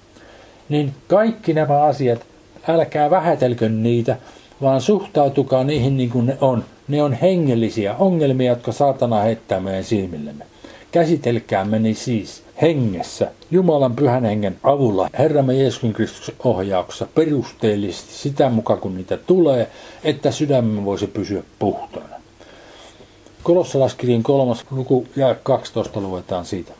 Niin 0.69 0.93
kaikki 1.07 1.53
nämä 1.53 1.81
asiat, 1.81 2.25
älkää 2.67 3.09
vähätelkö 3.09 3.69
niitä, 3.69 4.17
vaan 4.61 4.81
suhtautukaa 4.81 5.63
niihin 5.63 5.97
niin 5.97 6.09
kuin 6.09 6.25
ne 6.25 6.37
on. 6.41 6.63
Ne 6.87 7.03
on 7.03 7.13
hengellisiä 7.13 7.95
ongelmia, 7.95 8.51
jotka 8.51 8.71
saatana 8.71 9.21
heittää 9.21 9.59
meidän 9.59 9.83
silmillemme. 9.83 10.45
Käsitelkäämme 10.91 11.79
niin 11.79 11.95
siis 11.95 12.43
hengessä, 12.61 13.31
Jumalan 13.51 13.95
pyhän 13.95 14.25
hengen 14.25 14.55
avulla, 14.63 15.09
Herramme 15.17 15.53
Jeesuksen 15.53 15.93
Kristuksen 15.93 16.35
ohjauksessa 16.43 17.07
perusteellisesti 17.15 18.13
sitä 18.13 18.49
mukaan 18.49 18.79
kun 18.79 18.95
niitä 18.95 19.17
tulee, 19.17 19.69
että 20.03 20.31
sydämme 20.31 20.85
voisi 20.85 21.07
pysyä 21.07 21.43
puhtaana. 21.59 22.15
Kolossalaskirjan 23.43 24.23
kolmas 24.23 24.65
luku 24.71 25.07
ja 25.15 25.35
12 25.43 26.01
luetaan 26.01 26.45
siitä. 26.45 26.71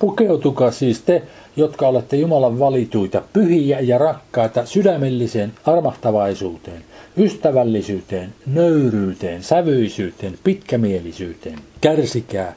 Pukeutukaa 0.00 0.70
siis 0.70 1.00
te, 1.02 1.22
jotka 1.56 1.88
olette 1.88 2.16
Jumalan 2.16 2.58
valituita, 2.58 3.22
pyhiä 3.32 3.80
ja 3.80 3.98
rakkaita 3.98 4.66
sydämelliseen 4.66 5.52
armahtavaisuuteen, 5.66 6.84
ystävällisyyteen, 7.16 8.34
nöyryyteen, 8.46 9.42
sävyisyyteen, 9.42 10.38
pitkämielisyyteen. 10.44 11.58
Kärsikää, 11.80 12.54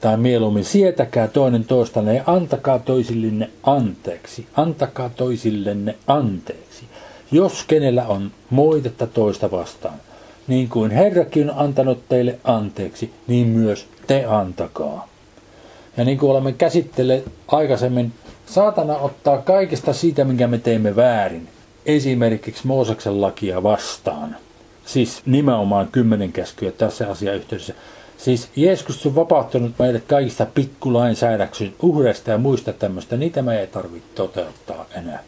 tai 0.00 0.16
mieluummin 0.16 0.64
sietäkää 0.64 1.28
toinen 1.28 1.64
toistanne 1.64 2.14
ja 2.14 2.22
antakaa 2.26 2.78
toisillenne 2.78 3.50
anteeksi. 3.62 4.46
Antakaa 4.56 5.08
toisillenne 5.08 5.94
anteeksi. 6.06 6.84
Jos 7.32 7.64
kenellä 7.64 8.06
on 8.06 8.30
moitetta 8.50 9.06
toista 9.06 9.50
vastaan, 9.50 9.98
niin 10.46 10.68
kuin 10.68 10.90
Herrakin 10.90 11.50
on 11.50 11.58
antanut 11.58 12.08
teille 12.08 12.38
anteeksi, 12.44 13.10
niin 13.26 13.46
myös 13.46 13.86
te 14.06 14.24
antakaa. 14.24 15.13
Ja 15.96 16.04
niin 16.04 16.18
kuin 16.18 16.30
olemme 16.30 16.52
käsitelleet 16.52 17.24
aikaisemmin, 17.48 18.12
saatana 18.46 18.96
ottaa 18.96 19.38
kaikesta 19.38 19.92
siitä, 19.92 20.24
minkä 20.24 20.46
me 20.46 20.58
teemme 20.58 20.96
väärin, 20.96 21.48
esimerkiksi 21.86 22.66
Mooseksen 22.66 23.20
lakia 23.20 23.62
vastaan. 23.62 24.36
Siis 24.84 25.22
nimenomaan 25.26 25.88
kymmenen 25.92 26.32
käskyä 26.32 26.70
tässä 26.70 27.10
asiayhteydessä. 27.10 27.74
Siis 28.18 28.48
Jeesus 28.56 29.06
on 29.06 29.14
vapauttanut 29.14 29.78
meidät 29.78 30.04
kaikista 30.06 30.46
pikkulainsäädäksyn 30.46 31.74
uhreista 31.82 32.30
ja 32.30 32.38
muista 32.38 32.72
tämmöistä, 32.72 33.16
niitä 33.16 33.42
me 33.42 33.60
ei 33.60 33.66
tarvitse 33.66 34.08
toteuttaa 34.14 34.86
enää. 34.94 35.22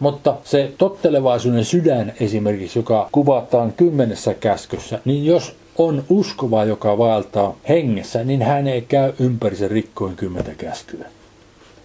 Mutta 0.00 0.36
se 0.44 0.72
tottelevaisuuden 0.78 1.64
sydän 1.64 2.12
esimerkiksi, 2.20 2.78
joka 2.78 3.08
kuvataan 3.12 3.72
kymmenessä 3.72 4.34
käskyssä, 4.34 4.98
niin 5.04 5.26
jos 5.26 5.56
on 5.78 6.04
uskova, 6.08 6.64
joka 6.64 6.98
vaeltaa 6.98 7.56
hengessä, 7.68 8.24
niin 8.24 8.42
hän 8.42 8.66
ei 8.66 8.82
käy 8.82 9.12
ympäri 9.18 9.56
sen 9.56 9.70
rikkoin 9.70 10.16
kymmentä 10.16 10.54
käskyä. 10.54 11.06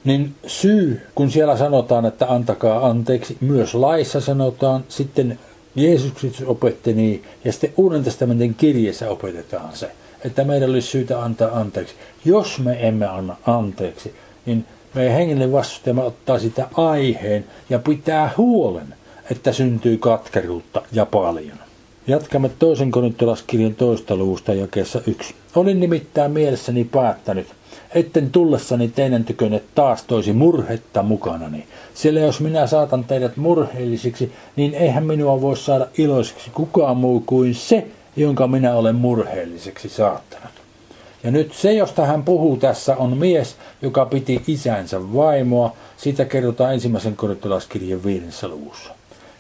Niin 0.04 0.36
syy, 0.48 1.02
kun 1.16 1.32
siellä 1.32 1.58
sanotaan, 1.58 2.06
että 2.06 2.26
antakaa 2.28 2.88
anteeksi, 2.88 3.38
myös 3.42 3.76
laissa 3.76 4.22
sanotaan, 4.22 4.84
sitten 4.90 5.40
Jeesus 5.76 6.44
opetti 6.46 6.94
niin, 6.94 7.24
ja 7.46 7.52
sitten 7.52 7.74
Uuden 7.78 8.04
testamentin 8.04 8.56
kirjeessä 8.56 9.10
opetetaan 9.10 9.76
se– 9.78 9.92
että 10.26 10.44
meidän 10.44 10.70
olisi 10.70 10.88
syytä 10.88 11.24
antaa 11.24 11.60
anteeksi. 11.60 11.96
Jos 12.26 12.60
me 12.60 12.88
emme 12.88 13.06
anna 13.06 13.36
anteeksi, 13.48 14.16
niin 14.46 14.66
meidän 14.94 15.16
hengellinen 15.16 15.52
vastustajamme 15.52 16.04
ottaa 16.04 16.40
sitä 16.40 16.68
aiheen 16.74 17.46
ja 17.70 17.80
pitää 17.80 18.32
huolen, 18.38 18.96
että 19.32 19.54
syntyy 19.54 19.98
katkeruutta 19.98 20.82
ja 20.92 21.06
paljon. 21.06 21.62
Jatkamme 22.08 22.50
toisen 22.60 22.92
korintolaskirjan 22.92 23.76
toista 23.76 24.16
luvusta 24.16 24.54
jakeessa 24.54 25.02
yksi. 25.08 25.36
Olin 25.56 25.80
nimittäin 25.80 26.32
mielessäni 26.32 26.84
päättänyt, 26.84 27.48
etten 27.96 28.32
tullessani 28.32 28.88
teidän 28.88 29.26
tykönne 29.26 29.62
taas 29.76 30.04
toisi 30.04 30.34
murhetta 30.34 31.04
mukanani. 31.04 31.68
Sillä 31.94 32.20
jos 32.20 32.39
minä 32.39 32.68
saatan 32.68 33.04
teidät 33.04 33.38
murheellisiksi, 33.38 34.32
niin 34.56 34.74
eihän 34.74 35.06
minua 35.06 35.42
voi 35.42 35.58
saada 35.58 35.88
iloiseksi 35.98 36.50
kukaan 36.54 36.98
muu 36.98 37.24
kuin 37.26 37.56
se, 37.56 37.88
jonka 38.16 38.48
minä 38.48 38.76
olen 38.76 38.96
murheelliseksi 38.96 39.89
saattanut. 39.89 40.52
Ja 41.24 41.32
nyt 41.32 41.54
se, 41.54 41.74
josta 41.74 42.06
hän 42.06 42.24
puhuu 42.24 42.58
tässä, 42.58 42.96
on 42.96 43.18
mies, 43.18 43.56
joka 43.82 44.06
piti 44.06 44.44
isänsä 44.48 45.13
vaimoa. 45.13 45.76
Siitä 45.98 46.26
kerrotaan 46.26 46.74
ensimmäisen 46.74 47.16
korintolaiskirjan 47.16 48.04
viidessä 48.04 48.48
luvussa. 48.48 48.92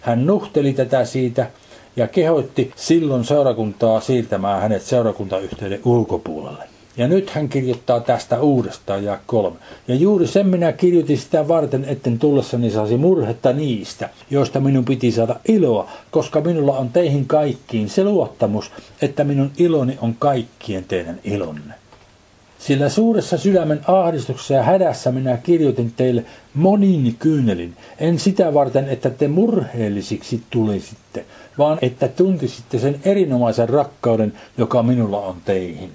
Hän 0.01 0.25
nuhteli 0.25 0.73
tätä 0.73 1.05
siitä 1.05 1.47
ja 1.95 2.07
kehoitti 2.07 2.71
silloin 2.75 3.25
seurakuntaa 3.25 3.99
siirtämään 3.99 4.61
hänet 4.61 4.81
seurakuntayhteyden 4.81 5.79
ulkopuolelle. 5.85 6.63
Ja 6.97 7.07
nyt 7.07 7.29
hän 7.29 7.49
kirjoittaa 7.49 7.99
tästä 7.99 8.41
uudestaan 8.41 9.03
ja 9.03 9.19
kolme. 9.25 9.55
Ja 9.87 9.95
juuri 9.95 10.27
sen 10.27 10.47
minä 10.47 10.71
kirjoitin 10.71 11.17
sitä 11.17 11.47
varten, 11.47 11.85
etten 11.85 12.19
tullessani 12.19 12.71
saisi 12.71 12.97
murhetta 12.97 13.53
niistä, 13.53 14.09
joista 14.29 14.59
minun 14.59 14.85
piti 14.85 15.11
saada 15.11 15.35
iloa, 15.47 15.89
koska 16.11 16.41
minulla 16.41 16.77
on 16.77 16.89
teihin 16.89 17.25
kaikkiin 17.25 17.89
se 17.89 18.03
luottamus, 18.03 18.71
että 19.01 19.23
minun 19.23 19.51
iloni 19.57 19.97
on 20.01 20.15
kaikkien 20.19 20.83
teidän 20.83 21.19
ilonne. 21.23 21.82
Sillä 22.63 22.89
suuressa 22.89 23.37
sydämen 23.37 23.81
ahdistuksessa 23.87 24.53
ja 24.53 24.63
hädässä 24.63 25.11
minä 25.11 25.37
kirjoitin 25.37 25.93
teille 25.95 26.25
monin 26.53 27.15
kyynelin, 27.19 27.73
en 27.97 28.19
sitä 28.19 28.53
varten, 28.53 28.89
että 28.89 29.09
te 29.09 29.27
murheellisiksi 29.27 30.43
tulisitte, 30.49 31.25
vaan 31.57 31.77
että 31.81 32.07
tuntisitte 32.07 32.79
sen 32.79 32.99
erinomaisen 33.05 33.69
rakkauden, 33.69 34.33
joka 34.57 34.83
minulla 34.83 35.19
on 35.19 35.35
teihin. 35.45 35.91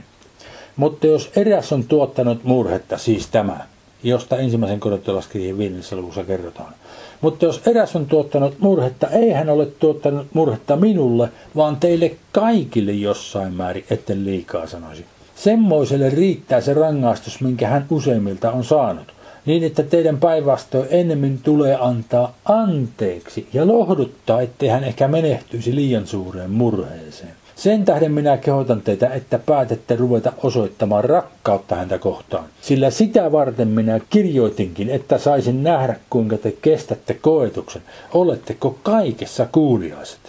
Mutta 0.76 1.06
jos 1.06 1.30
eräs 1.36 1.72
on 1.72 1.84
tuottanut 1.84 2.44
murhetta, 2.44 2.98
siis 2.98 3.26
tämä, 3.26 3.60
josta 4.02 4.36
ensimmäisen 4.36 4.80
korintolaskirjeen 4.80 5.58
viidennessä 5.58 5.96
luvussa 5.96 6.24
kerrotaan. 6.24 6.74
Mutta 7.20 7.44
jos 7.44 7.60
eräs 7.66 7.96
on 7.96 8.06
tuottanut 8.06 8.58
murhetta, 8.58 9.08
ei 9.08 9.30
hän 9.30 9.50
ole 9.50 9.66
tuottanut 9.66 10.26
murhetta 10.34 10.76
minulle, 10.76 11.28
vaan 11.56 11.76
teille 11.76 12.16
kaikille 12.32 12.92
jossain 12.92 13.52
määrin, 13.52 13.84
etten 13.90 14.24
liikaa 14.24 14.66
sanoisi. 14.66 15.04
Semmoiselle 15.38 16.10
riittää 16.10 16.60
se 16.60 16.74
rangaistus, 16.74 17.40
minkä 17.40 17.68
hän 17.68 17.86
useimmilta 17.90 18.52
on 18.52 18.64
saanut, 18.64 19.12
niin 19.46 19.64
että 19.64 19.82
teidän 19.82 20.20
päinvastoin 20.20 20.88
ennemmin 20.90 21.38
tulee 21.42 21.76
antaa 21.80 22.34
anteeksi 22.44 23.48
ja 23.52 23.66
lohduttaa, 23.66 24.40
ettei 24.40 24.68
hän 24.68 24.84
ehkä 24.84 25.08
menehtyisi 25.08 25.74
liian 25.74 26.06
suureen 26.06 26.50
murheeseen. 26.50 27.32
Sen 27.56 27.84
tähden 27.84 28.12
minä 28.12 28.36
kehotan 28.36 28.80
teitä, 28.80 29.08
että 29.08 29.38
päätette 29.38 29.96
ruveta 29.96 30.32
osoittamaan 30.42 31.04
rakkautta 31.04 31.74
häntä 31.74 31.98
kohtaan. 31.98 32.44
Sillä 32.60 32.90
sitä 32.90 33.32
varten 33.32 33.68
minä 33.68 34.00
kirjoitinkin, 34.10 34.90
että 34.90 35.18
saisin 35.18 35.62
nähdä, 35.62 35.96
kuinka 36.10 36.36
te 36.38 36.52
kestätte 36.62 37.14
koetuksen. 37.14 37.82
Oletteko 38.14 38.78
kaikessa 38.82 39.46
kuuliaiset? 39.52 40.20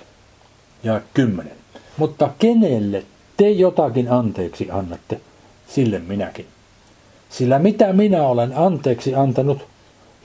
Ja 0.83 1.01
kymmenen. 1.13 1.53
Mutta 1.97 2.29
kenelle 2.39 3.03
te 3.39 3.49
jotakin 3.49 4.11
anteeksi 4.11 4.71
annatte, 4.71 5.19
sille 5.67 5.99
minäkin. 5.99 6.45
Sillä 7.29 7.59
mitä 7.59 7.93
minä 7.93 8.23
olen 8.23 8.57
anteeksi 8.57 9.15
antanut, 9.15 9.67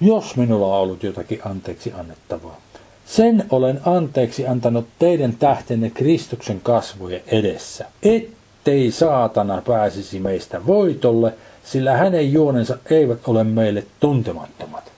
jos 0.00 0.36
minulla 0.36 0.66
on 0.66 0.82
ollut 0.82 1.02
jotakin 1.02 1.40
anteeksi 1.44 1.92
annettavaa. 1.92 2.60
Sen 3.06 3.44
olen 3.50 3.80
anteeksi 3.86 4.46
antanut 4.46 4.86
teidän 4.98 5.32
tähtenne 5.36 5.90
Kristuksen 5.90 6.60
kasvojen 6.60 7.22
edessä, 7.26 7.86
ettei 8.02 8.90
saatana 8.90 9.62
pääsisi 9.66 10.20
meistä 10.20 10.66
voitolle, 10.66 11.34
sillä 11.64 11.96
hänen 11.96 12.32
juonensa 12.32 12.78
eivät 12.90 13.18
ole 13.26 13.44
meille 13.44 13.84
tuntemattomat. 14.00 14.92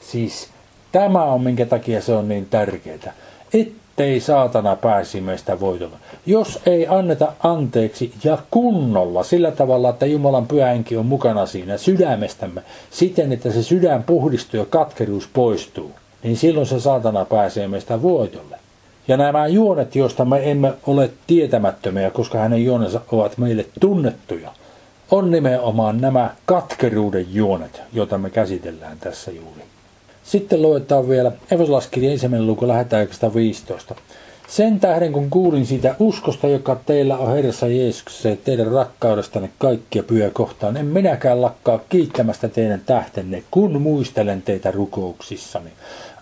Siis 0.00 0.48
tämä 0.92 1.24
on 1.24 1.40
minkä 1.40 1.66
takia 1.66 2.00
se 2.00 2.12
on 2.12 2.28
niin 2.28 2.46
tärkeää, 2.46 3.14
ettei 3.94 4.20
saatana 4.20 4.76
pääsi 4.76 5.20
meistä 5.20 5.60
voitolle. 5.60 5.96
Jos 6.26 6.58
ei 6.66 6.86
anneta 6.86 7.32
anteeksi 7.42 8.14
ja 8.24 8.38
kunnolla 8.50 9.22
sillä 9.22 9.50
tavalla, 9.50 9.90
että 9.90 10.06
Jumalan 10.06 10.46
pyhänki 10.46 10.96
on 10.96 11.06
mukana 11.06 11.46
siinä 11.46 11.78
sydämestämme, 11.78 12.62
siten 12.90 13.32
että 13.32 13.52
se 13.52 13.62
sydän 13.62 14.02
puhdistuu 14.02 14.60
ja 14.60 14.66
katkeruus 14.66 15.28
poistuu, 15.32 15.90
niin 16.22 16.36
silloin 16.36 16.66
se 16.66 16.80
saatana 16.80 17.24
pääsee 17.24 17.68
meistä 17.68 18.02
voitolle. 18.02 18.58
Ja 19.08 19.16
nämä 19.16 19.46
juonet, 19.46 19.96
joista 19.96 20.24
me 20.24 20.50
emme 20.50 20.72
ole 20.86 21.10
tietämättömiä, 21.26 22.10
koska 22.10 22.38
hänen 22.38 22.64
juonensa 22.64 23.00
ovat 23.12 23.38
meille 23.38 23.66
tunnettuja, 23.80 24.52
on 25.10 25.30
nimenomaan 25.30 26.00
nämä 26.00 26.30
katkeruuden 26.46 27.26
juonet, 27.34 27.82
joita 27.92 28.18
me 28.18 28.30
käsitellään 28.30 28.96
tässä 29.00 29.30
juuri. 29.30 29.62
Sitten 30.24 30.62
luetaan 30.62 31.08
vielä 31.08 31.32
Efesolaskirja 31.50 32.12
ensimmäinen 32.12 32.46
luku 32.46 32.68
lähetään 32.68 33.08
15. 33.34 33.94
Sen 34.48 34.80
tähden 34.80 35.12
kun 35.12 35.30
kuulin 35.30 35.66
siitä 35.66 35.94
uskosta, 35.98 36.48
joka 36.48 36.80
teillä 36.86 37.18
on 37.18 37.32
Herrassa 37.32 37.68
Jeesuksessa 37.68 38.28
ja 38.28 38.36
teidän 38.36 38.66
rakkaudestanne 38.66 39.50
kaikkia 39.58 40.02
pyhä 40.02 40.30
kohtaan, 40.30 40.76
en 40.76 40.86
minäkään 40.86 41.42
lakkaa 41.42 41.80
kiittämästä 41.88 42.48
teidän 42.48 42.82
tähtenne, 42.86 43.42
kun 43.50 43.82
muistelen 43.82 44.42
teitä 44.42 44.70
rukouksissani. 44.70 45.70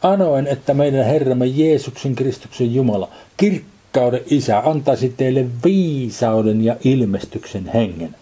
Anoen, 0.02 0.46
että 0.46 0.74
meidän 0.74 1.04
Herramme 1.04 1.46
Jeesuksen 1.46 2.14
Kristuksen 2.14 2.74
Jumala, 2.74 3.08
kirkkauden 3.36 4.22
Isä, 4.26 4.58
antaisi 4.58 5.14
teille 5.16 5.46
viisauden 5.64 6.64
ja 6.64 6.76
ilmestyksen 6.84 7.70
hengen. 7.74 8.14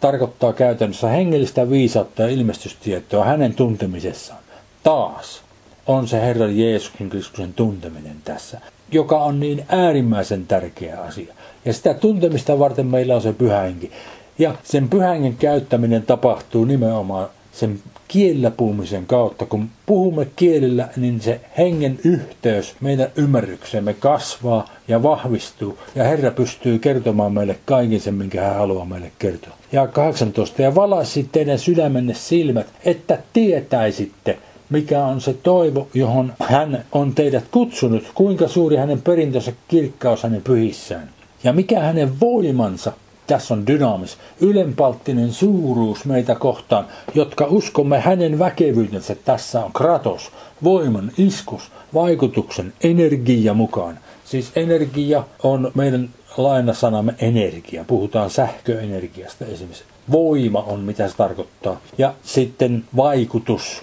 Tarkoittaa 0.00 0.52
käytännössä 0.52 1.08
hengellistä 1.08 1.70
viisautta 1.70 2.22
ja 2.22 2.28
ilmestystietoa 2.28 3.24
hänen 3.24 3.54
tuntemisessaan. 3.54 4.45
Taas 4.86 5.42
on 5.86 6.08
se 6.08 6.20
Herran 6.20 6.58
Jeesuksen 6.58 7.08
Kristuksen 7.08 7.52
tunteminen 7.52 8.16
tässä 8.24 8.60
joka 8.92 9.18
on 9.18 9.40
niin 9.40 9.64
äärimmäisen 9.68 10.46
tärkeä 10.46 11.00
asia. 11.00 11.34
Ja 11.64 11.72
sitä 11.72 11.94
tuntemista 11.94 12.58
varten 12.58 12.86
meillä 12.86 13.14
on 13.14 13.22
se 13.22 13.32
pyhänki. 13.32 13.90
Ja 14.38 14.54
sen 14.64 14.88
pyhängen 14.88 15.36
käyttäminen 15.36 16.02
tapahtuu 16.02 16.64
nimenomaan 16.64 17.28
sen 17.52 17.80
kielellä 18.08 18.50
puhumisen 18.50 19.06
kautta. 19.06 19.46
Kun 19.46 19.68
puhumme 19.86 20.26
kielillä, 20.36 20.88
niin 20.96 21.20
se 21.20 21.40
hengen 21.58 21.98
yhteys 22.04 22.74
meidän 22.80 23.08
ymmärryksemme 23.16 23.94
kasvaa 23.94 24.68
ja 24.88 25.02
vahvistuu. 25.02 25.78
Ja 25.94 26.04
Herra 26.04 26.30
pystyy 26.30 26.78
kertomaan 26.78 27.32
meille 27.32 27.58
kaiken 27.64 28.00
sen, 28.00 28.14
minkä 28.14 28.42
hän 28.42 28.54
haluaa 28.54 28.84
meille 28.84 29.12
kertoa. 29.18 29.56
Ja 29.72 29.86
18. 29.86 30.62
Ja 30.62 30.74
valaisi 30.74 31.28
teidän 31.32 31.58
sydämenne 31.58 32.14
silmät, 32.14 32.66
että 32.84 33.18
tietäisitte, 33.32 34.38
mikä 34.70 35.04
on 35.04 35.20
se 35.20 35.34
toivo, 35.34 35.88
johon 35.94 36.32
hän 36.42 36.84
on 36.92 37.14
teidät 37.14 37.44
kutsunut, 37.50 38.04
kuinka 38.14 38.48
suuri 38.48 38.76
hänen 38.76 39.02
perintönsä 39.02 39.52
kirkkaus 39.68 40.22
hänen 40.22 40.42
pyhissään. 40.42 41.10
Ja 41.44 41.52
mikä 41.52 41.80
hänen 41.80 42.20
voimansa, 42.20 42.92
tässä 43.26 43.54
on 43.54 43.66
dynaamis, 43.66 44.18
ylenpalttinen 44.40 45.32
suuruus 45.32 46.04
meitä 46.04 46.34
kohtaan, 46.34 46.86
jotka 47.14 47.46
uskomme 47.50 48.00
hänen 48.00 48.38
väkevyytensä, 48.38 49.14
tässä 49.14 49.64
on 49.64 49.72
kratos, 49.72 50.30
voiman, 50.64 51.12
iskus, 51.18 51.70
vaikutuksen, 51.94 52.72
energia 52.82 53.54
mukaan. 53.54 53.98
Siis 54.24 54.52
energia 54.56 55.24
on 55.42 55.72
meidän 55.74 56.08
lainasanamme 56.36 57.14
energia. 57.18 57.84
Puhutaan 57.84 58.30
sähköenergiasta 58.30 59.44
esimerkiksi. 59.44 59.84
Voima 60.10 60.62
on 60.62 60.80
mitä 60.80 61.08
se 61.08 61.16
tarkoittaa. 61.16 61.80
Ja 61.98 62.14
sitten 62.22 62.84
vaikutus, 62.96 63.82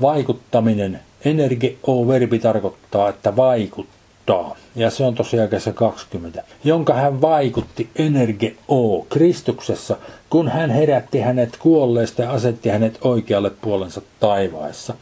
vaikuttaminen, 0.00 1.00
energe-o-verbi 1.24 2.38
tarkoittaa, 2.38 3.08
että 3.08 3.36
vaikuttaa. 3.36 4.56
Ja 4.76 4.90
se 4.90 5.04
on 5.04 5.14
tosiaan 5.14 5.48
kesä 5.48 5.72
20. 5.72 6.44
Jonka 6.64 6.94
hän 6.94 7.20
vaikutti 7.20 7.88
energe-o 7.96 9.06
Kristuksessa, 9.08 9.96
kun 10.30 10.48
hän 10.48 10.70
herätti 10.70 11.20
hänet 11.20 11.56
kuolleesta 11.56 12.22
ja 12.22 12.30
asetti 12.30 12.68
hänet 12.68 12.98
oikealle 13.02 13.50
puolensa 13.50 14.02
taivaessa 14.20 14.94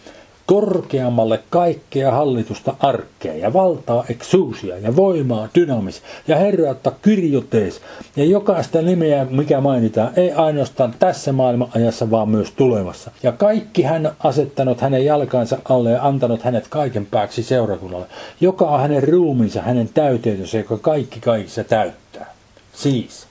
korkeammalle 0.47 1.41
kaikkea 1.51 2.11
hallitusta 2.11 2.75
arkea 2.81 3.35
ja 3.35 3.53
valtaa 3.53 4.05
eksuusia 4.09 4.79
ja 4.79 4.97
voimaa 4.97 5.49
dynamis 5.55 6.03
ja 6.29 6.37
herrautta 6.37 6.93
kyrjotees 7.03 7.81
ja 8.17 8.25
jokaista 8.25 8.83
nimeä, 8.83 9.27
mikä 9.31 9.61
mainitaan, 9.61 10.13
ei 10.17 10.33
ainoastaan 10.33 10.95
tässä 10.99 11.33
maailman 11.33 11.69
ajassa, 11.75 12.11
vaan 12.11 12.29
myös 12.29 12.51
tulevassa. 12.51 13.11
Ja 13.23 13.33
kaikki 13.33 13.83
hän 13.83 14.11
asettanut 14.25 14.81
hänen 14.81 15.05
jalkansa 15.05 15.59
alle 15.69 15.91
ja 15.91 16.07
antanut 16.07 16.43
hänet 16.43 16.69
kaiken 16.69 17.07
pääksi 17.07 17.43
seurakunnalle, 17.43 18.07
joka 18.41 18.65
on 18.65 18.81
hänen 18.81 19.09
ruuminsa, 19.09 19.63
hänen 19.63 19.89
täyteytensä, 19.95 20.59
joka 20.59 20.79
kaikki 20.79 21.21
kaikissa 21.21 21.65
täyttää. 21.65 22.35
Siis, 22.73 23.26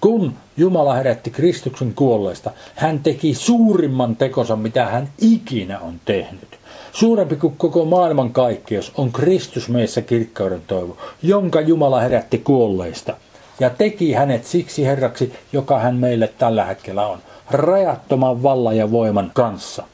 kun 0.00 0.34
Jumala 0.56 0.94
herätti 0.94 1.30
Kristuksen 1.30 1.94
kuolleista, 1.94 2.50
hän 2.74 2.98
teki 2.98 3.34
suurimman 3.34 4.16
tekonsa, 4.16 4.56
mitä 4.56 4.86
hän 4.86 5.08
ikinä 5.20 5.78
on 5.78 6.00
tehnyt. 6.04 6.48
Suurempi 6.92 7.36
kuin 7.36 7.56
koko 7.56 7.84
maailman 7.84 8.32
kaikkeus 8.32 8.92
on 8.96 9.12
Kristus 9.12 9.68
meissä 9.68 10.02
kirkkauden 10.02 10.62
toivo, 10.66 10.96
jonka 11.22 11.60
Jumala 11.60 12.00
herätti 12.00 12.38
kuolleista 12.38 13.16
ja 13.60 13.70
teki 13.70 14.12
hänet 14.12 14.44
siksi 14.44 14.86
herraksi, 14.86 15.32
joka 15.52 15.78
hän 15.78 15.96
meille 15.96 16.28
tällä 16.38 16.64
hetkellä 16.64 17.06
on, 17.06 17.18
rajattoman 17.50 18.42
vallan 18.42 18.76
ja 18.76 18.90
voiman 18.90 19.30
kanssa. 19.34 19.84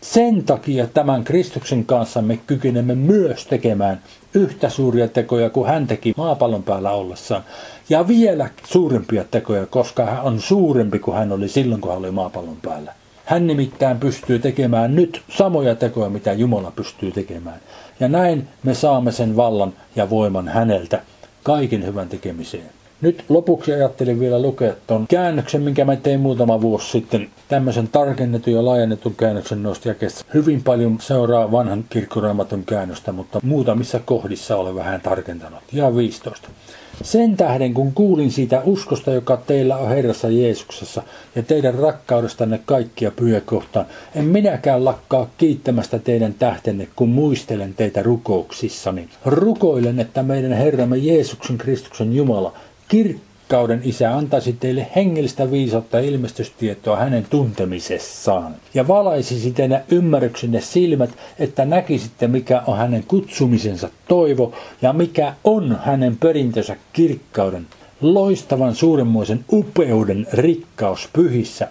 Sen 0.00 0.44
takia 0.44 0.86
tämän 0.86 1.24
Kristuksen 1.24 1.84
kanssa 1.84 2.22
me 2.22 2.38
kykenemme 2.46 2.94
myös 2.94 3.46
tekemään 3.46 4.00
yhtä 4.34 4.68
suuria 4.68 5.08
tekoja 5.08 5.50
kuin 5.50 5.68
hän 5.68 5.86
teki 5.86 6.14
maapallon 6.16 6.62
päällä 6.62 6.90
ollessaan. 6.90 7.42
Ja 7.88 8.08
vielä 8.08 8.50
suurempia 8.64 9.24
tekoja, 9.30 9.66
koska 9.66 10.06
hän 10.06 10.20
on 10.22 10.40
suurempi 10.40 10.98
kuin 10.98 11.16
hän 11.16 11.32
oli 11.32 11.48
silloin, 11.48 11.80
kun 11.80 11.90
hän 11.90 11.98
oli 11.98 12.10
maapallon 12.10 12.56
päällä. 12.62 12.94
Hän 13.24 13.46
nimittäin 13.46 14.00
pystyy 14.00 14.38
tekemään 14.38 14.96
nyt 14.96 15.22
samoja 15.28 15.74
tekoja, 15.74 16.10
mitä 16.10 16.32
Jumala 16.32 16.70
pystyy 16.76 17.12
tekemään. 17.12 17.60
Ja 18.00 18.08
näin 18.08 18.48
me 18.62 18.74
saamme 18.74 19.12
sen 19.12 19.36
vallan 19.36 19.72
ja 19.96 20.10
voiman 20.10 20.48
häneltä 20.48 21.02
kaiken 21.42 21.86
hyvän 21.86 22.08
tekemiseen. 22.08 22.79
Nyt 23.00 23.24
lopuksi 23.28 23.72
ajattelin 23.72 24.20
vielä 24.20 24.42
lukea 24.42 24.72
tuon 24.86 25.06
käännöksen, 25.08 25.62
minkä 25.62 25.84
mä 25.84 25.96
tein 25.96 26.20
muutama 26.20 26.60
vuosi 26.60 26.90
sitten. 26.90 27.28
Tämmöisen 27.48 27.88
tarkennetun 27.88 28.52
ja 28.52 28.64
laajennetun 28.64 29.14
käännöksen 29.14 29.62
nosti 29.62 29.88
ja 29.88 29.94
Hyvin 30.34 30.62
paljon 30.62 30.98
seuraa 31.00 31.52
vanhan 31.52 31.84
kirkkoraamatun 31.90 32.64
käännöstä, 32.64 33.12
mutta 33.12 33.40
muutamissa 33.42 34.00
kohdissa 34.04 34.56
olen 34.56 34.74
vähän 34.74 35.00
tarkentanut. 35.00 35.60
Ja 35.72 35.96
15. 35.96 36.48
Sen 37.02 37.36
tähden, 37.36 37.74
kun 37.74 37.92
kuulin 37.92 38.30
siitä 38.30 38.62
uskosta, 38.64 39.10
joka 39.10 39.36
teillä 39.36 39.76
on 39.76 39.88
Herrassa 39.88 40.28
Jeesuksessa 40.28 41.02
ja 41.34 41.42
teidän 41.42 41.74
rakkaudestanne 41.74 42.60
kaikkia 42.64 43.10
pyhä 43.10 43.40
kohtaan, 43.40 43.86
en 44.14 44.24
minäkään 44.24 44.84
lakkaa 44.84 45.30
kiittämästä 45.38 45.98
teidän 45.98 46.34
tähtenne, 46.34 46.88
kun 46.96 47.08
muistelen 47.08 47.74
teitä 47.74 48.02
rukouksissani. 48.02 49.08
Rukoilen, 49.24 50.00
että 50.00 50.22
meidän 50.22 50.52
Herramme 50.52 50.96
Jeesuksen 50.96 51.58
Kristuksen 51.58 52.12
Jumala, 52.12 52.52
kirkkauden 52.90 53.80
isä 53.84 54.16
antaisi 54.16 54.52
teille 54.52 54.86
hengellistä 54.96 55.50
viisautta 55.50 56.00
ja 56.00 56.08
ilmestystietoa 56.08 56.96
hänen 56.96 57.26
tuntemisessaan. 57.30 58.54
Ja 58.74 58.88
valaisisi 58.88 59.50
teidän 59.50 59.84
ymmärryksenne 59.90 60.60
silmät, 60.60 61.10
että 61.38 61.64
näkisitte 61.64 62.28
mikä 62.28 62.62
on 62.66 62.78
hänen 62.78 63.04
kutsumisensa 63.08 63.88
toivo 64.08 64.52
ja 64.82 64.92
mikä 64.92 65.34
on 65.44 65.78
hänen 65.84 66.16
perintönsä 66.16 66.76
kirkkauden, 66.92 67.66
loistavan 68.00 68.74
suuremmoisen 68.74 69.44
upeuden 69.52 70.26
rikkaus 70.32 71.08
pyhissä, 71.12 71.68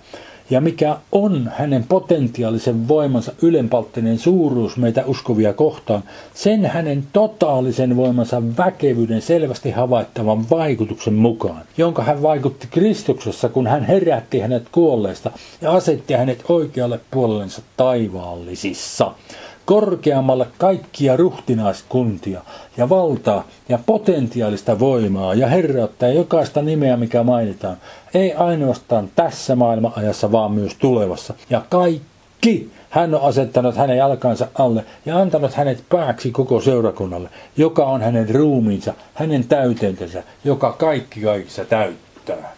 ja 0.50 0.62
mikä 0.62 0.97
on 1.12 1.52
hänen 1.56 1.86
potentiaalisen 1.89 2.88
voimansa 2.88 3.32
ylenpalttinen 3.41 4.20
suuruus 4.20 4.78
meitä 4.78 5.04
uskovia 5.06 5.54
kohtaan, 5.54 6.04
sen 6.34 6.66
hänen 6.66 7.04
totaalisen 7.14 7.95
voimansa 7.95 8.41
väkevyyden 8.58 9.22
selvästi 9.22 9.72
havaittavan 9.72 10.50
vaikutuksen 10.50 11.14
mukaan, 11.14 11.62
jonka 11.78 12.04
hän 12.04 12.22
vaikutti 12.22 12.68
Kristuksessa, 12.72 13.50
kun 13.50 13.68
hän 13.68 13.84
herätti 13.84 14.39
hänet 14.39 14.64
kuolleista 14.72 15.32
ja 15.62 15.72
asetti 15.72 16.14
hänet 16.14 16.43
oikealle 16.50 17.00
puolellensa 17.12 17.62
taivaallisissa 17.78 19.12
korkeammalle 19.70 20.47
kaikkia 20.58 21.18
ruhtinaiskuntia 21.18 22.41
ja 22.78 22.89
valtaa 22.89 23.47
ja 23.70 23.80
potentiaalista 23.86 24.80
voimaa 24.80 25.34
ja 25.34 25.47
herrautta 25.47 26.08
ja 26.08 26.14
jokaista 26.14 26.62
nimeä, 26.62 26.97
mikä 26.97 27.24
mainitaan. 27.24 27.78
Ei 28.14 28.34
ainoastaan 28.34 29.10
tässä 29.16 29.55
maailmanajassa, 29.55 30.32
vaan 30.32 30.51
myös 30.51 30.76
tulevassa. 30.76 31.34
Ja 31.49 31.62
kaikki 31.70 32.72
hän 32.89 33.16
on 33.16 33.22
asettanut 33.22 33.76
hänen 33.76 33.97
jalkansa 33.97 34.47
alle 34.55 34.86
ja 35.05 35.18
antanut 35.18 35.53
hänet 35.53 35.84
pääksi 35.89 36.32
koko 36.32 36.62
seurakunnalle, 36.62 37.30
joka 37.57 37.86
on 37.86 38.01
hänen 38.01 38.36
ruumiinsa, 38.36 38.93
hänen 39.14 39.47
täyteytensä, 39.47 40.24
joka 40.43 40.72
kaikki 40.72 41.22
kaikissa 41.22 41.66
täyttää. 41.66 42.55